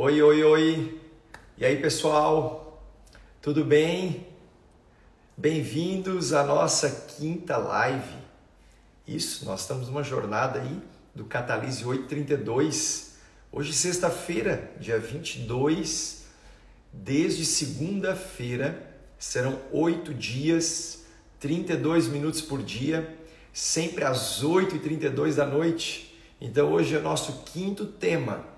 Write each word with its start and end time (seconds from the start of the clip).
Oi, 0.00 0.22
oi, 0.22 0.44
oi. 0.44 1.00
E 1.56 1.64
aí, 1.64 1.76
pessoal? 1.82 2.80
Tudo 3.42 3.64
bem? 3.64 4.28
Bem-vindos 5.36 6.32
à 6.32 6.44
nossa 6.44 6.88
quinta 6.88 7.56
live. 7.56 8.14
Isso, 9.08 9.44
nós 9.44 9.62
estamos 9.62 9.88
numa 9.88 10.04
jornada 10.04 10.60
aí 10.60 10.80
do 11.12 11.24
Catalise 11.24 11.84
832. 11.84 13.16
Hoje, 13.50 13.72
sexta-feira, 13.72 14.70
dia 14.78 15.00
22, 15.00 16.26
desde 16.92 17.44
segunda-feira, 17.44 18.80
serão 19.18 19.58
oito 19.72 20.14
dias, 20.14 21.06
32 21.40 22.06
minutos 22.06 22.40
por 22.40 22.62
dia, 22.62 23.18
sempre 23.52 24.04
às 24.04 24.44
8h32 24.44 25.34
da 25.34 25.44
noite. 25.44 26.16
Então, 26.40 26.72
hoje 26.72 26.94
é 26.94 26.98
o 27.00 27.02
nosso 27.02 27.42
quinto 27.46 27.84
tema. 27.84 28.57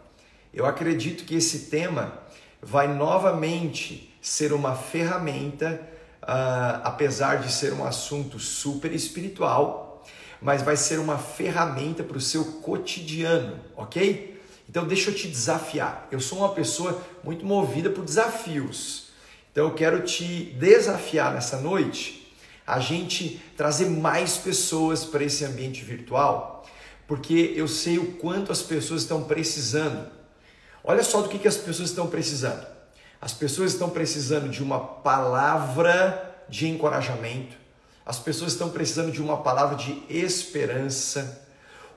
Eu 0.52 0.66
acredito 0.66 1.24
que 1.24 1.36
esse 1.36 1.70
tema 1.70 2.18
vai 2.60 2.88
novamente 2.88 4.12
ser 4.20 4.52
uma 4.52 4.74
ferramenta, 4.74 5.80
uh, 6.22 6.82
apesar 6.82 7.36
de 7.36 7.52
ser 7.52 7.72
um 7.72 7.84
assunto 7.84 8.38
super 8.38 8.92
espiritual, 8.92 10.04
mas 10.40 10.62
vai 10.62 10.76
ser 10.76 10.98
uma 10.98 11.18
ferramenta 11.18 12.02
para 12.02 12.16
o 12.16 12.20
seu 12.20 12.44
cotidiano, 12.60 13.60
ok? 13.76 14.40
Então 14.68 14.86
deixa 14.86 15.10
eu 15.10 15.14
te 15.14 15.28
desafiar. 15.28 16.08
Eu 16.10 16.20
sou 16.20 16.38
uma 16.38 16.50
pessoa 16.50 17.00
muito 17.22 17.44
movida 17.44 17.90
por 17.90 18.04
desafios. 18.04 19.10
Então 19.52 19.66
eu 19.66 19.74
quero 19.74 20.02
te 20.02 20.54
desafiar 20.58 21.34
nessa 21.34 21.58
noite 21.58 22.32
a 22.66 22.78
gente 22.78 23.42
trazer 23.56 23.86
mais 23.90 24.36
pessoas 24.36 25.04
para 25.04 25.24
esse 25.24 25.44
ambiente 25.44 25.84
virtual, 25.84 26.64
porque 27.06 27.52
eu 27.56 27.66
sei 27.66 27.98
o 27.98 28.12
quanto 28.12 28.52
as 28.52 28.62
pessoas 28.62 29.02
estão 29.02 29.24
precisando. 29.24 30.19
Olha 30.82 31.02
só 31.02 31.20
do 31.20 31.28
que, 31.28 31.38
que 31.38 31.48
as 31.48 31.56
pessoas 31.56 31.90
estão 31.90 32.06
precisando. 32.06 32.66
As 33.20 33.32
pessoas 33.32 33.72
estão 33.72 33.90
precisando 33.90 34.48
de 34.48 34.62
uma 34.62 34.80
palavra 34.80 36.44
de 36.48 36.66
encorajamento, 36.68 37.56
as 38.04 38.18
pessoas 38.18 38.52
estão 38.52 38.70
precisando 38.70 39.12
de 39.12 39.22
uma 39.22 39.36
palavra 39.42 39.76
de 39.76 40.02
esperança, 40.08 41.46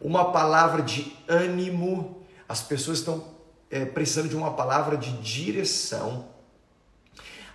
uma 0.02 0.32
palavra 0.32 0.82
de 0.82 1.16
ânimo, 1.28 2.24
as 2.48 2.62
pessoas 2.62 3.00
estão 3.00 3.24
é, 3.72 3.86
precisando 3.86 4.28
de 4.28 4.36
uma 4.36 4.54
palavra 4.54 4.98
de 4.98 5.12
direção, 5.14 6.28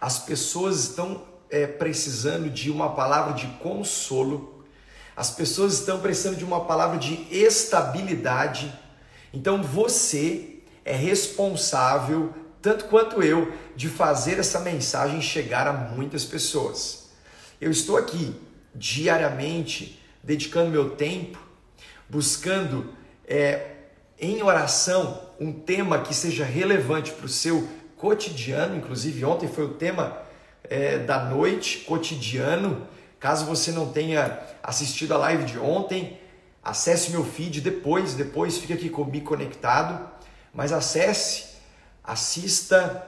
as 0.00 0.18
pessoas 0.18 0.80
estão 0.84 1.22
é, 1.50 1.66
precisando 1.66 2.48
de 2.48 2.70
uma 2.70 2.94
palavra 2.94 3.34
de 3.34 3.46
consolo, 3.58 4.64
as 5.14 5.30
pessoas 5.30 5.74
estão 5.74 6.00
precisando 6.00 6.36
de 6.36 6.44
uma 6.44 6.64
palavra 6.64 6.98
de 6.98 7.26
estabilidade. 7.30 8.72
Então 9.32 9.62
você 9.62 10.57
é 10.88 10.96
responsável 10.96 12.32
tanto 12.60 12.86
quanto 12.86 13.22
eu, 13.22 13.52
de 13.76 13.88
fazer 13.88 14.38
essa 14.38 14.58
mensagem 14.60 15.20
chegar 15.20 15.66
a 15.66 15.72
muitas 15.72 16.24
pessoas. 16.24 17.10
Eu 17.60 17.70
estou 17.70 17.96
aqui 17.96 18.34
diariamente 18.74 20.02
dedicando 20.22 20.70
meu 20.70 20.90
tempo, 20.90 21.38
buscando 22.08 22.92
é, 23.26 23.74
em 24.18 24.42
oração 24.42 25.28
um 25.38 25.52
tema 25.52 26.00
que 26.00 26.12
seja 26.14 26.44
relevante 26.44 27.12
para 27.12 27.26
o 27.26 27.28
seu 27.28 27.68
cotidiano. 27.96 28.76
Inclusive, 28.76 29.24
ontem 29.24 29.48
foi 29.48 29.64
o 29.64 29.74
tema 29.74 30.18
é, 30.64 30.98
da 30.98 31.24
noite, 31.24 31.78
cotidiano. 31.80 32.86
Caso 33.20 33.44
você 33.44 33.70
não 33.70 33.92
tenha 33.92 34.40
assistido 34.62 35.12
a 35.14 35.18
live 35.18 35.44
de 35.44 35.58
ontem, 35.58 36.18
acesse 36.62 37.10
meu 37.10 37.24
feed 37.24 37.60
depois, 37.60 38.14
depois 38.14 38.58
fica 38.58 38.74
aqui 38.74 38.88
comigo 38.88 39.26
conectado, 39.26 40.17
mas 40.52 40.72
acesse 40.72 41.48
assista, 42.08 43.06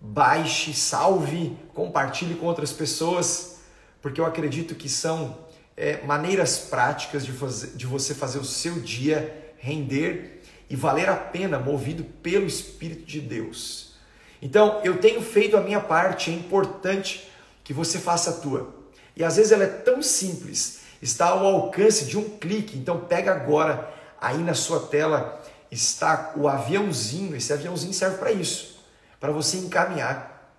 baixe, 0.00 0.72
salve, 0.72 1.58
compartilhe 1.74 2.34
com 2.34 2.46
outras 2.46 2.72
pessoas, 2.72 3.58
porque 4.00 4.18
eu 4.18 4.24
acredito 4.24 4.74
que 4.74 4.88
são 4.88 5.44
é, 5.76 6.02
maneiras 6.06 6.58
práticas 6.58 7.26
de, 7.26 7.32
fazer, 7.32 7.76
de 7.76 7.86
você 7.86 8.14
fazer 8.14 8.38
o 8.38 8.44
seu 8.44 8.80
dia 8.80 9.52
render 9.58 10.42
e 10.70 10.74
valer 10.74 11.10
a 11.10 11.16
pena, 11.16 11.58
movido 11.58 12.02
pelo 12.02 12.46
Espírito 12.46 13.04
de 13.04 13.20
Deus. 13.20 13.94
Então, 14.40 14.80
eu 14.84 14.98
tenho 14.98 15.20
feito 15.20 15.56
a 15.56 15.60
minha 15.60 15.80
parte, 15.80 16.30
é 16.30 16.34
importante 16.34 17.28
que 17.62 17.74
você 17.74 17.98
faça 17.98 18.30
a 18.30 18.34
tua. 18.34 18.74
E 19.14 19.22
às 19.22 19.36
vezes 19.36 19.52
ela 19.52 19.64
é 19.64 19.68
tão 19.68 20.02
simples, 20.02 20.80
está 21.00 21.28
ao 21.28 21.46
alcance 21.46 22.06
de 22.06 22.16
um 22.18 22.38
clique. 22.38 22.78
Então, 22.78 23.00
pega 23.00 23.32
agora 23.32 23.92
aí 24.18 24.38
na 24.38 24.54
sua 24.54 24.80
tela 24.80 25.43
está 25.74 26.32
o 26.36 26.48
aviãozinho, 26.48 27.34
esse 27.36 27.52
aviãozinho 27.52 27.92
serve 27.92 28.18
para 28.18 28.32
isso, 28.32 28.80
para 29.18 29.32
você 29.32 29.56
encaminhar 29.58 30.54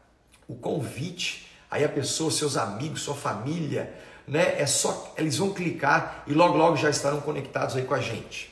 o 0.47 0.55
convite, 0.55 1.47
aí 1.69 1.83
a 1.83 1.89
pessoa, 1.89 2.31
seus 2.31 2.57
amigos, 2.57 3.01
sua 3.01 3.15
família, 3.15 3.93
né? 4.27 4.59
É 4.59 4.65
só 4.65 5.13
eles 5.17 5.37
vão 5.37 5.53
clicar 5.53 6.23
e 6.27 6.33
logo 6.33 6.57
logo 6.57 6.75
já 6.75 6.89
estarão 6.89 7.21
conectados 7.21 7.75
aí 7.75 7.83
com 7.83 7.93
a 7.93 7.99
gente. 7.99 8.51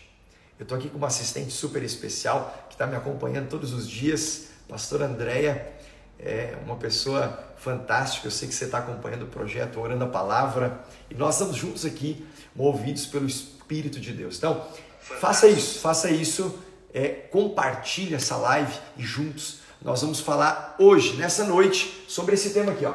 Eu 0.60 0.64
estou 0.64 0.78
aqui 0.78 0.90
com 0.90 0.98
uma 0.98 1.08
assistente 1.08 1.52
super 1.52 1.84
especial 1.84 2.66
que 2.68 2.76
está 2.76 2.86
me 2.86 2.96
acompanhando 2.96 3.50
todos 3.50 3.74
os 3.74 3.88
dias, 3.88 4.50
Pastora 4.68 5.06
Andréia, 5.06 5.74
é 6.20 6.56
uma 6.64 6.76
pessoa 6.76 7.54
fantástica. 7.58 8.28
Eu 8.28 8.32
sei 8.32 8.48
que 8.48 8.54
você 8.54 8.66
está 8.66 8.78
acompanhando 8.78 9.24
o 9.24 9.28
projeto, 9.28 9.80
orando 9.80 10.06
a 10.06 10.08
palavra, 10.08 10.80
e 11.10 11.16
nós 11.16 11.36
estamos 11.36 11.56
juntos 11.58 11.86
aqui, 11.86 12.26
movidos 12.56 13.06
pelo 13.06 13.26
Espírito 13.26 14.00
de 14.00 14.14
Deus. 14.14 14.38
Então, 14.38 14.66
Faça 15.20 15.48
isso, 15.48 15.80
faça 15.80 16.10
isso, 16.10 16.60
é, 16.94 17.10
compartilhe 17.10 18.16
essa 18.16 18.36
live 18.38 18.74
e 18.98 19.04
juntos 19.04 19.64
nós 19.84 20.02
vamos 20.02 20.22
falar 20.22 20.78
hoje, 20.80 21.18
nessa 21.18 21.44
noite, 21.44 22.06
sobre 22.08 22.36
esse 22.36 22.52
tema 22.52 22.72
aqui, 22.72 22.86
ó. 22.86 22.94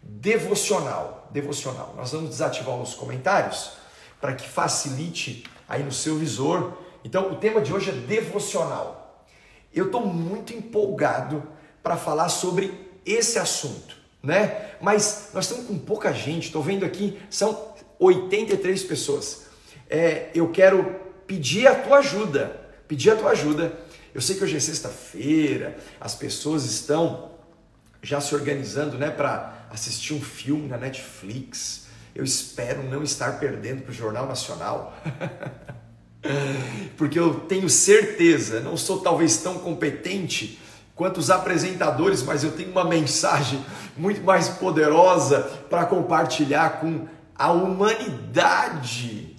Devocional. 0.00 1.28
Devocional. 1.32 1.92
Nós 1.96 2.12
vamos 2.12 2.30
desativar 2.30 2.76
os 2.76 2.94
comentários 2.94 3.72
para 4.20 4.32
que 4.32 4.48
facilite 4.48 5.44
aí 5.68 5.82
no 5.82 5.90
seu 5.90 6.16
visor. 6.16 6.74
Então, 7.02 7.32
o 7.32 7.36
tema 7.36 7.60
de 7.60 7.74
hoje 7.74 7.90
é 7.90 7.92
devocional. 7.92 9.26
Eu 9.74 9.86
estou 9.86 10.06
muito 10.06 10.52
empolgado 10.52 11.42
para 11.82 11.96
falar 11.96 12.28
sobre 12.28 12.88
esse 13.04 13.36
assunto, 13.40 13.96
né? 14.22 14.70
Mas 14.80 15.30
nós 15.34 15.46
estamos 15.46 15.66
com 15.66 15.76
pouca 15.76 16.12
gente, 16.12 16.46
estou 16.46 16.62
vendo 16.62 16.84
aqui, 16.84 17.20
são 17.28 17.74
83 17.98 18.84
pessoas. 18.84 19.46
É, 19.90 20.30
eu 20.32 20.52
quero 20.52 20.94
pedir 21.26 21.66
a 21.66 21.74
tua 21.74 21.98
ajuda. 21.98 22.60
Pedir 22.86 23.10
a 23.10 23.16
tua 23.16 23.30
ajuda. 23.30 23.72
Eu 24.14 24.20
sei 24.20 24.36
que 24.36 24.44
hoje 24.44 24.56
é 24.56 24.60
sexta-feira, 24.60 25.76
as 26.00 26.14
pessoas 26.14 26.64
estão 26.64 27.32
já 28.00 28.20
se 28.20 28.34
organizando 28.34 28.96
né, 28.96 29.10
para 29.10 29.66
assistir 29.70 30.14
um 30.14 30.20
filme 30.20 30.68
na 30.68 30.76
Netflix. 30.76 31.86
Eu 32.14 32.22
espero 32.22 32.82
não 32.84 33.02
estar 33.02 33.40
perdendo 33.40 33.82
para 33.82 33.90
o 33.90 33.94
Jornal 33.94 34.26
Nacional. 34.26 34.96
Porque 36.96 37.18
eu 37.18 37.40
tenho 37.40 37.68
certeza, 37.68 38.60
não 38.60 38.76
sou 38.76 39.00
talvez 39.00 39.38
tão 39.38 39.58
competente 39.58 40.60
quanto 40.94 41.18
os 41.18 41.28
apresentadores, 41.28 42.22
mas 42.22 42.44
eu 42.44 42.52
tenho 42.52 42.70
uma 42.70 42.84
mensagem 42.84 43.64
muito 43.96 44.22
mais 44.22 44.48
poderosa 44.48 45.40
para 45.68 45.84
compartilhar 45.86 46.80
com 46.80 47.08
a 47.34 47.50
humanidade 47.50 49.33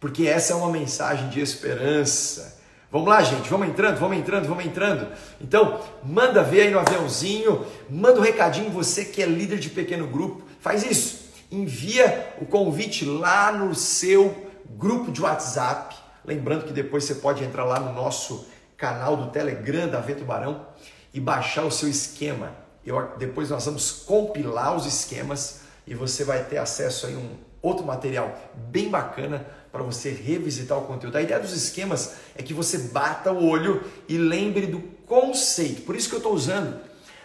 porque 0.00 0.26
essa 0.26 0.52
é 0.52 0.56
uma 0.56 0.70
mensagem 0.70 1.28
de 1.28 1.40
esperança. 1.40 2.58
Vamos 2.90 3.08
lá, 3.08 3.22
gente, 3.22 3.50
vamos 3.50 3.68
entrando, 3.68 3.98
vamos 3.98 4.16
entrando, 4.16 4.48
vamos 4.48 4.64
entrando. 4.64 5.08
Então, 5.40 5.80
manda 6.02 6.42
ver 6.42 6.62
aí 6.62 6.70
no 6.70 6.78
aviãozinho, 6.78 7.66
manda 7.90 8.18
um 8.18 8.22
recadinho, 8.22 8.70
você 8.70 9.04
que 9.04 9.22
é 9.22 9.26
líder 9.26 9.58
de 9.58 9.68
pequeno 9.68 10.06
grupo, 10.06 10.42
faz 10.60 10.84
isso. 10.84 11.28
Envia 11.50 12.34
o 12.40 12.46
convite 12.46 13.04
lá 13.04 13.52
no 13.52 13.74
seu 13.74 14.48
grupo 14.70 15.10
de 15.12 15.20
WhatsApp. 15.20 15.96
Lembrando 16.24 16.64
que 16.64 16.72
depois 16.72 17.04
você 17.04 17.16
pode 17.16 17.44
entrar 17.44 17.64
lá 17.64 17.78
no 17.78 17.92
nosso 17.92 18.46
canal 18.76 19.16
do 19.16 19.30
Telegram 19.30 19.88
da 19.88 20.00
Vento 20.00 20.24
Barão 20.24 20.66
e 21.12 21.20
baixar 21.20 21.64
o 21.64 21.70
seu 21.70 21.88
esquema. 21.88 22.54
Eu, 22.86 23.12
depois 23.18 23.50
nós 23.50 23.66
vamos 23.66 23.90
compilar 23.90 24.74
os 24.74 24.86
esquemas 24.86 25.60
e 25.86 25.94
você 25.94 26.24
vai 26.24 26.44
ter 26.44 26.56
acesso 26.56 27.06
a 27.06 27.10
um 27.10 27.47
outro 27.62 27.84
material 27.84 28.36
bem 28.54 28.88
bacana 28.88 29.46
para 29.70 29.82
você 29.82 30.10
revisitar 30.10 30.78
o 30.78 30.86
conteúdo. 30.86 31.16
A 31.16 31.22
ideia 31.22 31.40
dos 31.40 31.52
esquemas 31.52 32.16
é 32.34 32.42
que 32.42 32.54
você 32.54 32.78
bata 32.78 33.32
o 33.32 33.46
olho 33.46 33.84
e 34.08 34.16
lembre 34.16 34.66
do 34.66 34.80
conceito. 35.06 35.82
Por 35.82 35.96
isso 35.96 36.08
que 36.08 36.14
eu 36.14 36.18
estou 36.18 36.32
usando 36.32 36.80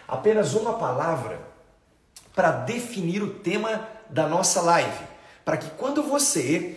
apenas 0.06 0.54
uma 0.54 0.74
palavra 0.74 1.40
para 2.34 2.50
definir 2.50 3.22
o 3.22 3.34
tema 3.34 3.88
da 4.10 4.28
nossa 4.28 4.60
live. 4.60 5.04
Para 5.44 5.56
que 5.56 5.70
quando 5.70 6.02
você 6.02 6.76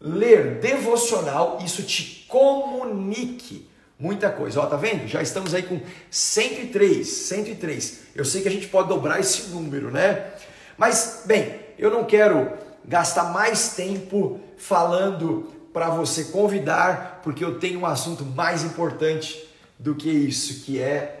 ler 0.00 0.60
devocional, 0.60 1.58
isso 1.64 1.82
te 1.82 2.26
comunique 2.28 3.68
muita 3.98 4.30
coisa. 4.30 4.60
Ó, 4.60 4.66
tá 4.66 4.76
vendo? 4.76 5.06
Já 5.06 5.22
estamos 5.22 5.54
aí 5.54 5.62
com 5.62 5.80
103, 6.10 7.06
103. 7.06 8.00
Eu 8.14 8.24
sei 8.24 8.42
que 8.42 8.48
a 8.48 8.50
gente 8.50 8.66
pode 8.66 8.88
dobrar 8.88 9.20
esse 9.20 9.48
número, 9.48 9.90
né? 9.90 10.32
Mas, 10.76 11.22
bem, 11.24 11.60
eu 11.78 11.90
não 11.90 12.04
quero 12.04 12.52
gastar 12.84 13.24
mais 13.32 13.74
tempo 13.74 14.40
falando 14.56 15.52
para 15.72 15.88
você 15.90 16.26
convidar, 16.26 17.20
porque 17.22 17.44
eu 17.44 17.58
tenho 17.58 17.80
um 17.80 17.86
assunto 17.86 18.24
mais 18.24 18.62
importante 18.62 19.48
do 19.78 19.94
que 19.94 20.08
isso 20.08 20.64
que 20.64 20.80
é 20.80 21.20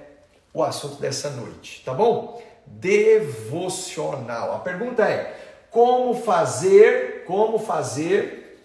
o 0.52 0.62
assunto 0.62 1.00
dessa 1.00 1.30
noite, 1.30 1.82
tá 1.84 1.92
bom? 1.92 2.40
Devocional. 2.66 4.54
A 4.54 4.58
pergunta 4.60 5.02
é: 5.02 5.66
como 5.70 6.14
fazer, 6.14 7.24
como 7.26 7.58
fazer 7.58 8.62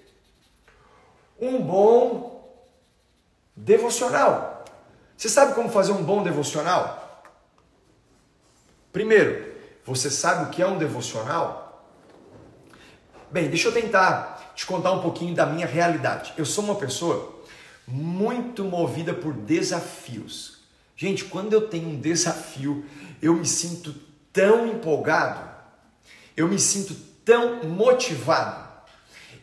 um 1.42 1.60
bom 1.60 2.60
devocional? 3.56 4.64
Você 5.18 5.28
sabe 5.28 5.56
como 5.56 5.70
fazer 5.70 5.92
um 5.92 6.04
bom 6.04 6.22
devocional? 6.22 7.24
Primeiro, 8.94 9.54
você 9.84 10.10
sabe 10.10 10.46
o 10.46 10.50
que 10.50 10.62
é 10.62 10.68
um 10.68 10.78
devocional? 10.78 11.69
Bem, 13.32 13.48
deixa 13.48 13.68
eu 13.68 13.72
tentar 13.72 14.54
te 14.56 14.66
contar 14.66 14.92
um 14.92 15.02
pouquinho 15.02 15.36
da 15.36 15.46
minha 15.46 15.68
realidade. 15.68 16.34
Eu 16.36 16.46
sou 16.46 16.64
uma 16.64 16.74
pessoa 16.74 17.44
muito 17.88 18.64
movida 18.64 19.14
por 19.14 19.34
desafios. 19.34 20.58
Gente, 20.96 21.26
quando 21.26 21.54
eu 21.54 21.68
tenho 21.68 21.90
um 21.90 22.00
desafio, 22.00 22.84
eu 23.22 23.36
me 23.36 23.46
sinto 23.46 23.94
tão 24.34 24.66
empolgado, 24.68 25.48
eu 26.36 26.48
me 26.48 26.58
sinto 26.58 26.96
tão 27.24 27.64
motivado. 27.66 28.68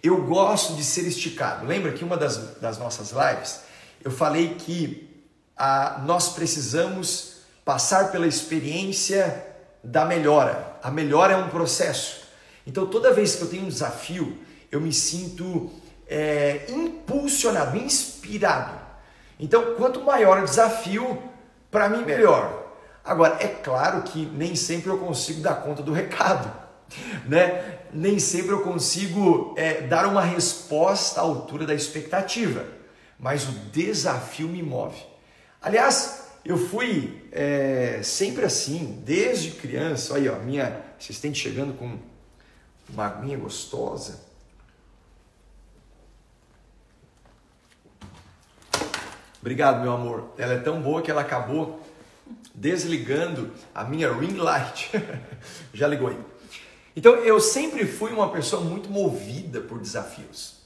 Eu 0.03 0.25
gosto 0.25 0.75
de 0.75 0.85
ser 0.85 1.07
esticado. 1.07 1.65
Lembra 1.65 1.93
que 1.93 2.03
uma 2.03 2.17
das, 2.17 2.59
das 2.59 2.79
nossas 2.79 3.13
lives 3.13 3.61
eu 4.05 4.11
falei 4.11 4.55
que 4.55 5.25
ah, 5.57 6.03
nós 6.05 6.31
precisamos 6.31 7.37
passar 7.65 8.11
pela 8.11 8.27
experiência 8.27 9.47
da 9.83 10.05
melhora. 10.05 10.77
A 10.83 10.91
melhora 10.91 11.35
é 11.35 11.37
um 11.37 11.49
processo. 11.49 12.26
Então, 12.67 12.87
toda 12.87 13.13
vez 13.13 13.37
que 13.37 13.43
eu 13.43 13.49
tenho 13.49 13.65
um 13.65 13.69
desafio, 13.69 14.37
eu 14.73 14.81
me 14.81 14.93
sinto 14.93 15.71
é, 16.09 16.67
impulsionado, 16.69 17.77
inspirado. 17.77 18.75
Então, 19.39 19.75
quanto 19.77 20.01
maior 20.03 20.43
o 20.43 20.45
desafio, 20.45 21.23
para 21.71 21.89
mim 21.89 22.05
melhor. 22.05 22.65
Agora, 23.05 23.37
é 23.41 23.47
claro 23.47 24.03
que 24.03 24.27
nem 24.27 24.57
sempre 24.57 24.91
eu 24.91 24.99
consigo 24.99 25.41
dar 25.41 25.63
conta 25.63 25.83
do 25.83 25.93
recado, 25.93 26.51
né? 27.27 27.79
Nem 27.93 28.19
sempre 28.19 28.51
eu 28.51 28.63
consigo 28.63 29.55
é, 29.57 29.83
dar 29.83 30.07
uma 30.07 30.23
resposta 30.23 31.21
à 31.21 31.23
altura 31.23 31.65
da 31.65 31.75
expectativa, 31.75 32.65
mas 33.19 33.49
o 33.49 33.53
desafio 33.71 34.49
me 34.49 34.63
move. 34.63 35.01
Aliás, 35.63 36.27
eu 36.45 36.57
fui 36.59 37.23
é, 37.31 38.01
sempre 38.03 38.45
assim, 38.45 39.03
desde 39.05 39.53
criança. 39.53 40.17
Aí, 40.17 40.29
ó, 40.29 40.37
minha 40.39 40.81
assistente 40.99 41.39
chegando 41.39 41.75
com 41.75 41.99
uma 42.89 43.07
aguinha 43.07 43.39
gostosa. 43.39 44.27
Obrigado, 49.41 49.81
meu 49.81 49.93
amor. 49.93 50.35
Ela 50.37 50.55
é 50.55 50.59
tão 50.59 50.83
boa 50.83 51.03
que 51.03 51.11
ela 51.11 51.21
acabou 51.21 51.81
desligando 52.55 53.53
a 53.75 53.85
minha 53.85 54.13
ring 54.13 54.37
light. 54.37 54.91
Já 55.73 55.87
ligou 55.87 56.09
aí. 56.09 56.19
Então, 56.97 57.15
eu 57.17 57.39
sempre 57.39 57.87
fui 57.87 58.11
uma 58.13 58.31
pessoa 58.33 58.63
muito 58.63 58.91
movida 58.91 59.61
por 59.61 59.79
desafios. 59.79 60.57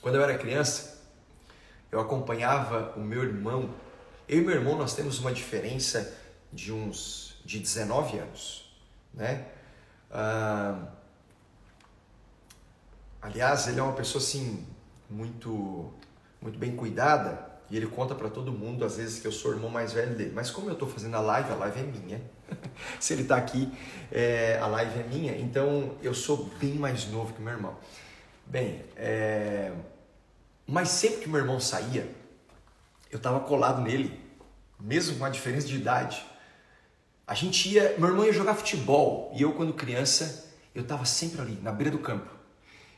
Quando 0.00 0.14
eu 0.14 0.22
era 0.22 0.38
criança, 0.38 1.02
eu 1.92 2.00
acompanhava 2.00 2.94
o 2.96 3.00
meu 3.00 3.24
irmão. 3.24 3.74
Eu 4.28 4.38
e 4.38 4.40
meu 4.40 4.54
irmão 4.54 4.78
nós 4.78 4.94
temos 4.94 5.18
uma 5.18 5.32
diferença 5.32 6.16
de 6.52 6.72
uns 6.72 7.36
de 7.44 7.58
19 7.58 8.18
anos, 8.18 8.72
né? 9.12 9.46
Ah, 10.10 10.88
aliás, 13.22 13.68
ele 13.68 13.80
é 13.80 13.82
uma 13.82 13.92
pessoa 13.92 14.22
assim 14.22 14.66
muito 15.08 15.92
muito 16.40 16.58
bem 16.58 16.74
cuidada 16.74 17.50
e 17.70 17.76
ele 17.76 17.86
conta 17.86 18.14
para 18.14 18.28
todo 18.28 18.50
mundo, 18.50 18.84
às 18.84 18.96
vezes, 18.96 19.20
que 19.20 19.26
eu 19.26 19.32
sou 19.32 19.52
o 19.52 19.54
irmão 19.54 19.70
mais 19.70 19.92
velho 19.92 20.14
dele. 20.16 20.32
Mas 20.34 20.50
como 20.50 20.68
eu 20.68 20.72
estou 20.72 20.88
fazendo 20.88 21.14
a 21.14 21.20
live, 21.20 21.52
a 21.52 21.54
live 21.54 21.80
é 21.80 21.82
minha. 21.84 22.20
Se 22.98 23.12
ele 23.12 23.22
está 23.22 23.36
aqui, 23.36 23.72
é, 24.10 24.58
a 24.60 24.66
live 24.66 24.98
é 24.98 25.02
minha. 25.04 25.38
Então 25.38 25.94
eu 26.02 26.12
sou 26.12 26.50
bem 26.58 26.74
mais 26.74 27.06
novo 27.06 27.32
que 27.32 27.40
meu 27.40 27.52
irmão. 27.52 27.76
Bem, 28.44 28.84
é... 28.96 29.70
mas 30.66 30.88
sempre 30.88 31.18
que 31.18 31.28
meu 31.28 31.38
irmão 31.38 31.60
saía, 31.60 32.12
eu 33.08 33.18
estava 33.18 33.38
colado 33.38 33.80
nele, 33.80 34.20
mesmo 34.80 35.16
com 35.16 35.24
a 35.24 35.30
diferença 35.30 35.68
de 35.68 35.76
idade. 35.76 36.26
A 37.30 37.34
gente 37.34 37.68
ia, 37.68 37.94
meu 37.96 38.08
irmão 38.08 38.26
ia 38.26 38.32
jogar 38.32 38.54
futebol 38.54 39.32
e 39.36 39.42
eu, 39.42 39.52
quando 39.52 39.72
criança, 39.72 40.50
eu 40.74 40.82
estava 40.82 41.04
sempre 41.04 41.40
ali, 41.40 41.58
na 41.62 41.70
beira 41.70 41.92
do 41.92 42.00
campo. 42.00 42.28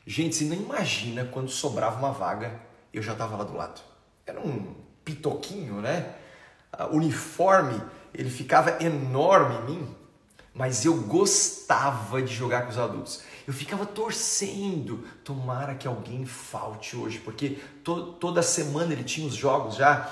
Gente, 0.06 0.34
você 0.34 0.44
não 0.44 0.56
imagina 0.56 1.26
quando 1.26 1.50
sobrava 1.50 1.99
uma 1.99 2.12
vaga, 2.12 2.58
eu 2.94 3.02
já 3.02 3.12
estava 3.12 3.37
lá 3.37 3.44
do 3.44 3.55
lado 3.55 3.93
era 4.26 4.40
um 4.40 4.75
pitoquinho, 5.05 5.81
né? 5.81 6.14
O 6.90 6.96
uniforme, 6.96 7.81
ele 8.14 8.31
ficava 8.31 8.82
enorme 8.82 9.56
em 9.56 9.64
mim, 9.64 9.96
mas 10.55 10.84
eu 10.84 10.94
gostava 11.02 12.23
de 12.23 12.32
jogar 12.32 12.62
com 12.62 12.70
os 12.70 12.79
adultos. 12.79 13.23
Eu 13.46 13.52
ficava 13.52 13.84
torcendo, 13.84 15.05
tomara 15.25 15.75
que 15.75 15.87
alguém 15.87 16.25
falte 16.25 16.96
hoje, 16.96 17.19
porque 17.19 17.58
to 17.82 18.14
toda 18.14 18.43
semana 18.43 18.93
ele 18.93 19.05
tinha 19.05 19.26
os 19.26 19.34
jogos 19.34 19.75
já 19.75 20.11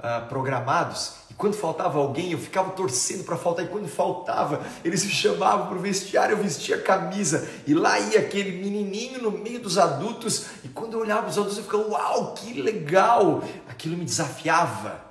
uh, 0.00 0.28
programados 0.28 1.20
quando 1.40 1.54
faltava 1.54 1.98
alguém, 1.98 2.32
eu 2.32 2.38
ficava 2.38 2.70
torcendo 2.72 3.24
para 3.24 3.34
faltar, 3.34 3.64
e 3.64 3.68
quando 3.68 3.88
faltava, 3.88 4.62
eles 4.84 5.02
me 5.02 5.10
chamavam 5.10 5.68
para 5.68 5.78
o 5.78 5.80
vestiário, 5.80 6.36
eu 6.36 6.42
vestia 6.42 6.76
a 6.76 6.82
camisa, 6.82 7.48
e 7.66 7.72
lá 7.72 7.98
ia 7.98 8.20
aquele 8.20 8.52
menininho 8.52 9.22
no 9.22 9.30
meio 9.30 9.58
dos 9.58 9.78
adultos, 9.78 10.48
e 10.62 10.68
quando 10.68 10.92
eu 10.92 11.00
olhava 11.00 11.28
os 11.28 11.38
adultos, 11.38 11.56
eu 11.56 11.64
ficava, 11.64 11.88
uau, 11.88 12.34
que 12.34 12.60
legal! 12.60 13.42
Aquilo 13.66 13.96
me 13.96 14.04
desafiava, 14.04 15.02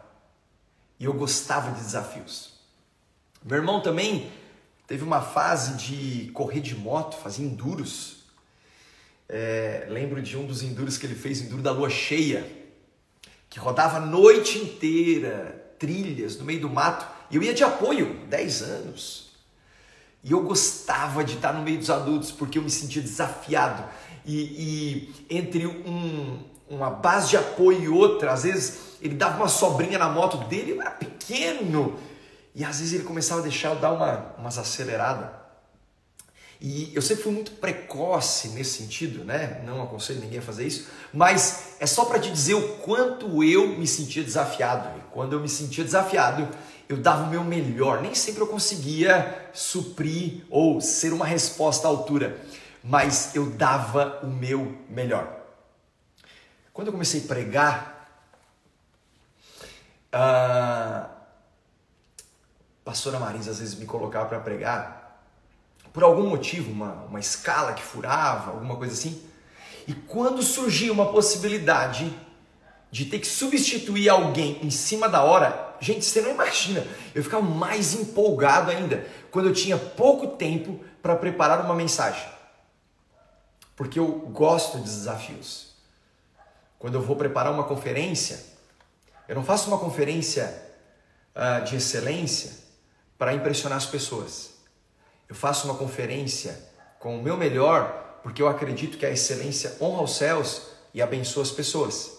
e 0.99 1.05
eu 1.05 1.13
gostava 1.13 1.71
de 1.71 1.81
desafios. 1.81 2.53
Meu 3.43 3.57
irmão 3.57 3.81
também 3.81 4.31
teve 4.85 5.03
uma 5.03 5.21
fase 5.21 5.77
de 5.77 6.29
correr 6.31 6.59
de 6.59 6.75
moto, 6.75 7.17
fazer 7.17 7.41
enduros. 7.41 8.17
É, 9.27 9.87
lembro 9.89 10.21
de 10.21 10.37
um 10.37 10.45
dos 10.45 10.61
enduros 10.61 10.95
que 10.95 11.07
ele 11.07 11.15
fez, 11.15 11.41
enduro 11.41 11.63
da 11.63 11.71
lua 11.71 11.89
cheia, 11.89 12.58
que 13.49 13.59
rodava 13.59 13.97
a 13.97 14.01
noite 14.01 14.59
inteira, 14.59 15.73
trilhas 15.79 16.37
no 16.37 16.45
meio 16.45 16.61
do 16.61 16.69
mato. 16.69 17.07
E 17.31 17.35
eu 17.35 17.43
ia 17.43 17.53
de 17.53 17.63
apoio, 17.63 18.19
10 18.27 18.61
anos. 18.61 19.31
E 20.23 20.31
eu 20.31 20.43
gostava 20.43 21.23
de 21.23 21.35
estar 21.35 21.53
no 21.53 21.61
meio 21.61 21.77
dos 21.77 21.89
adultos 21.89 22.31
porque 22.31 22.57
eu 22.57 22.61
me 22.61 22.69
sentia 22.69 23.01
desafiado. 23.01 23.83
E, 24.25 24.35
e 24.37 25.25
entre 25.29 25.65
um, 25.65 26.43
uma 26.69 26.89
base 26.89 27.29
de 27.29 27.37
apoio 27.37 27.81
e 27.81 27.87
outra, 27.87 28.33
às 28.33 28.43
vezes 28.43 28.97
ele 29.01 29.15
dava 29.15 29.37
uma 29.37 29.47
sobrinha 29.47 29.97
na 29.97 30.09
moto 30.09 30.37
dele, 30.47 30.71
eu 30.71 30.81
era 30.81 30.91
pequeno. 30.91 31.97
E 32.53 32.63
às 32.63 32.79
vezes 32.79 32.93
ele 32.93 33.03
começava 33.03 33.39
a 33.39 33.43
deixar 33.43 33.69
eu 33.69 33.75
dar 33.77 33.93
uma, 33.93 34.35
umas 34.37 34.57
aceleradas. 34.57 35.38
E 36.61 36.93
eu 36.93 37.01
sempre 37.01 37.23
fui 37.23 37.31
muito 37.31 37.51
precoce 37.53 38.49
nesse 38.49 38.81
sentido, 38.81 39.23
né? 39.23 39.61
Não 39.65 39.81
aconselho 39.81 40.19
ninguém 40.19 40.39
a 40.39 40.41
fazer 40.41 40.67
isso, 40.67 40.89
mas 41.13 41.75
é 41.79 41.85
só 41.85 42.03
para 42.03 42.19
te 42.19 42.29
dizer 42.29 42.55
o 42.55 42.77
quanto 42.79 43.41
eu 43.43 43.69
me 43.77 43.87
sentia 43.87 44.23
desafiado. 44.23 44.99
E 44.99 45.01
quando 45.11 45.33
eu 45.33 45.39
me 45.39 45.47
sentia 45.47 45.85
desafiado, 45.85 46.49
eu 46.89 46.97
dava 46.97 47.23
o 47.23 47.29
meu 47.29 47.45
melhor. 47.45 48.01
Nem 48.01 48.13
sempre 48.13 48.41
eu 48.41 48.47
conseguia 48.47 49.49
suprir 49.53 50.43
ou 50.49 50.81
ser 50.81 51.13
uma 51.13 51.25
resposta 51.25 51.87
à 51.87 51.89
altura, 51.89 52.37
mas 52.83 53.33
eu 53.35 53.49
dava 53.51 54.19
o 54.21 54.27
meu 54.27 54.77
melhor. 54.89 55.39
Quando 56.73 56.87
eu 56.87 56.93
comecei 56.93 57.21
a 57.21 57.27
pregar, 57.27 58.09
a 60.11 61.09
pastora 62.83 63.17
Marisa 63.17 63.51
às 63.51 63.59
vezes 63.59 63.75
me 63.75 63.85
colocava 63.85 64.27
para 64.27 64.39
pregar 64.39 65.08
por 65.91 66.03
algum 66.03 66.29
motivo, 66.29 66.71
uma, 66.71 66.93
uma 67.09 67.19
escala 67.19 67.73
que 67.73 67.81
furava, 67.81 68.51
alguma 68.51 68.75
coisa 68.75 68.93
assim. 68.93 69.21
E 69.87 69.93
quando 69.93 70.43
surgia 70.43 70.93
uma 70.93 71.11
possibilidade 71.11 72.13
de 72.91 73.05
ter 73.05 73.19
que 73.19 73.27
substituir 73.27 74.09
alguém 74.09 74.59
em 74.63 74.69
cima 74.69 75.07
da 75.07 75.23
hora, 75.23 75.75
gente, 75.79 76.05
você 76.05 76.21
não 76.21 76.31
imagina, 76.31 76.85
eu 77.13 77.23
ficava 77.23 77.43
mais 77.43 77.93
empolgado 77.93 78.71
ainda 78.71 79.05
quando 79.31 79.47
eu 79.47 79.53
tinha 79.53 79.77
pouco 79.77 80.27
tempo 80.27 80.79
para 81.01 81.15
preparar 81.15 81.63
uma 81.63 81.75
mensagem. 81.75 82.27
Porque 83.75 83.99
eu 83.99 84.07
gosto 84.07 84.77
de 84.77 84.83
desafios. 84.83 85.69
Quando 86.77 86.95
eu 86.95 87.01
vou 87.01 87.15
preparar 87.15 87.51
uma 87.51 87.63
conferência, 87.63 88.43
eu 89.27 89.35
não 89.35 89.43
faço 89.43 89.67
uma 89.69 89.77
conferência 89.77 90.63
uh, 91.35 91.63
de 91.63 91.75
excelência 91.75 92.51
para 93.17 93.33
impressionar 93.33 93.77
as 93.77 93.85
pessoas. 93.85 94.58
Eu 95.29 95.35
faço 95.35 95.67
uma 95.67 95.77
conferência 95.77 96.59
com 96.99 97.17
o 97.17 97.23
meu 97.23 97.37
melhor 97.37 98.19
porque 98.23 98.41
eu 98.41 98.47
acredito 98.47 98.97
que 98.97 99.05
a 99.05 99.11
excelência 99.11 99.77
honra 99.79 100.03
os 100.03 100.17
céus 100.17 100.63
e 100.93 101.01
abençoa 101.01 101.43
as 101.43 101.51
pessoas. 101.51 102.17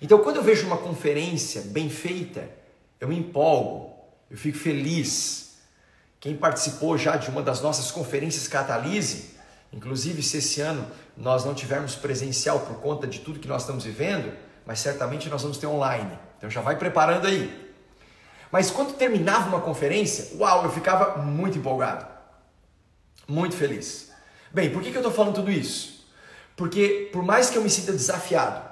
Então, 0.00 0.18
quando 0.18 0.36
eu 0.36 0.42
vejo 0.42 0.66
uma 0.66 0.76
conferência 0.76 1.62
bem 1.62 1.88
feita, 1.88 2.48
eu 3.00 3.08
me 3.08 3.18
empolgo, 3.18 3.94
eu 4.30 4.36
fico 4.36 4.58
feliz. 4.58 5.56
Quem 6.20 6.36
participou 6.36 6.98
já 6.98 7.16
de 7.16 7.30
uma 7.30 7.42
das 7.42 7.60
nossas 7.60 7.90
conferências 7.90 8.46
Catalise, 8.46 9.30
inclusive 9.72 10.22
se 10.22 10.36
esse 10.38 10.60
ano 10.60 10.86
nós 11.16 11.44
não 11.44 11.54
tivermos 11.54 11.94
presencial 11.94 12.60
por 12.60 12.76
conta 12.80 13.06
de 13.06 13.20
tudo 13.20 13.40
que 13.40 13.48
nós 13.48 13.62
estamos 13.62 13.84
vivendo, 13.84 14.36
mas 14.66 14.80
certamente 14.80 15.28
nós 15.28 15.42
vamos 15.42 15.56
ter 15.56 15.66
online. 15.66 16.18
Então 16.36 16.50
já 16.50 16.60
vai 16.60 16.76
preparando 16.76 17.26
aí. 17.26 17.65
Mas 18.50 18.70
quando 18.70 18.94
terminava 18.94 19.48
uma 19.48 19.60
conferência, 19.60 20.36
uau, 20.38 20.64
eu 20.64 20.70
ficava 20.70 21.18
muito 21.22 21.58
empolgado. 21.58 22.06
Muito 23.26 23.56
feliz. 23.56 24.12
Bem, 24.52 24.70
por 24.70 24.82
que, 24.82 24.90
que 24.90 24.96
eu 24.96 25.00
estou 25.00 25.12
falando 25.12 25.34
tudo 25.34 25.50
isso? 25.50 26.06
Porque 26.54 27.10
por 27.12 27.22
mais 27.22 27.50
que 27.50 27.58
eu 27.58 27.62
me 27.62 27.68
sinta 27.68 27.92
desafiado 27.92 28.64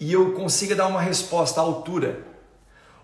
e 0.00 0.12
eu 0.12 0.32
consiga 0.32 0.74
dar 0.74 0.86
uma 0.86 1.00
resposta 1.00 1.60
à 1.60 1.62
altura, 1.62 2.24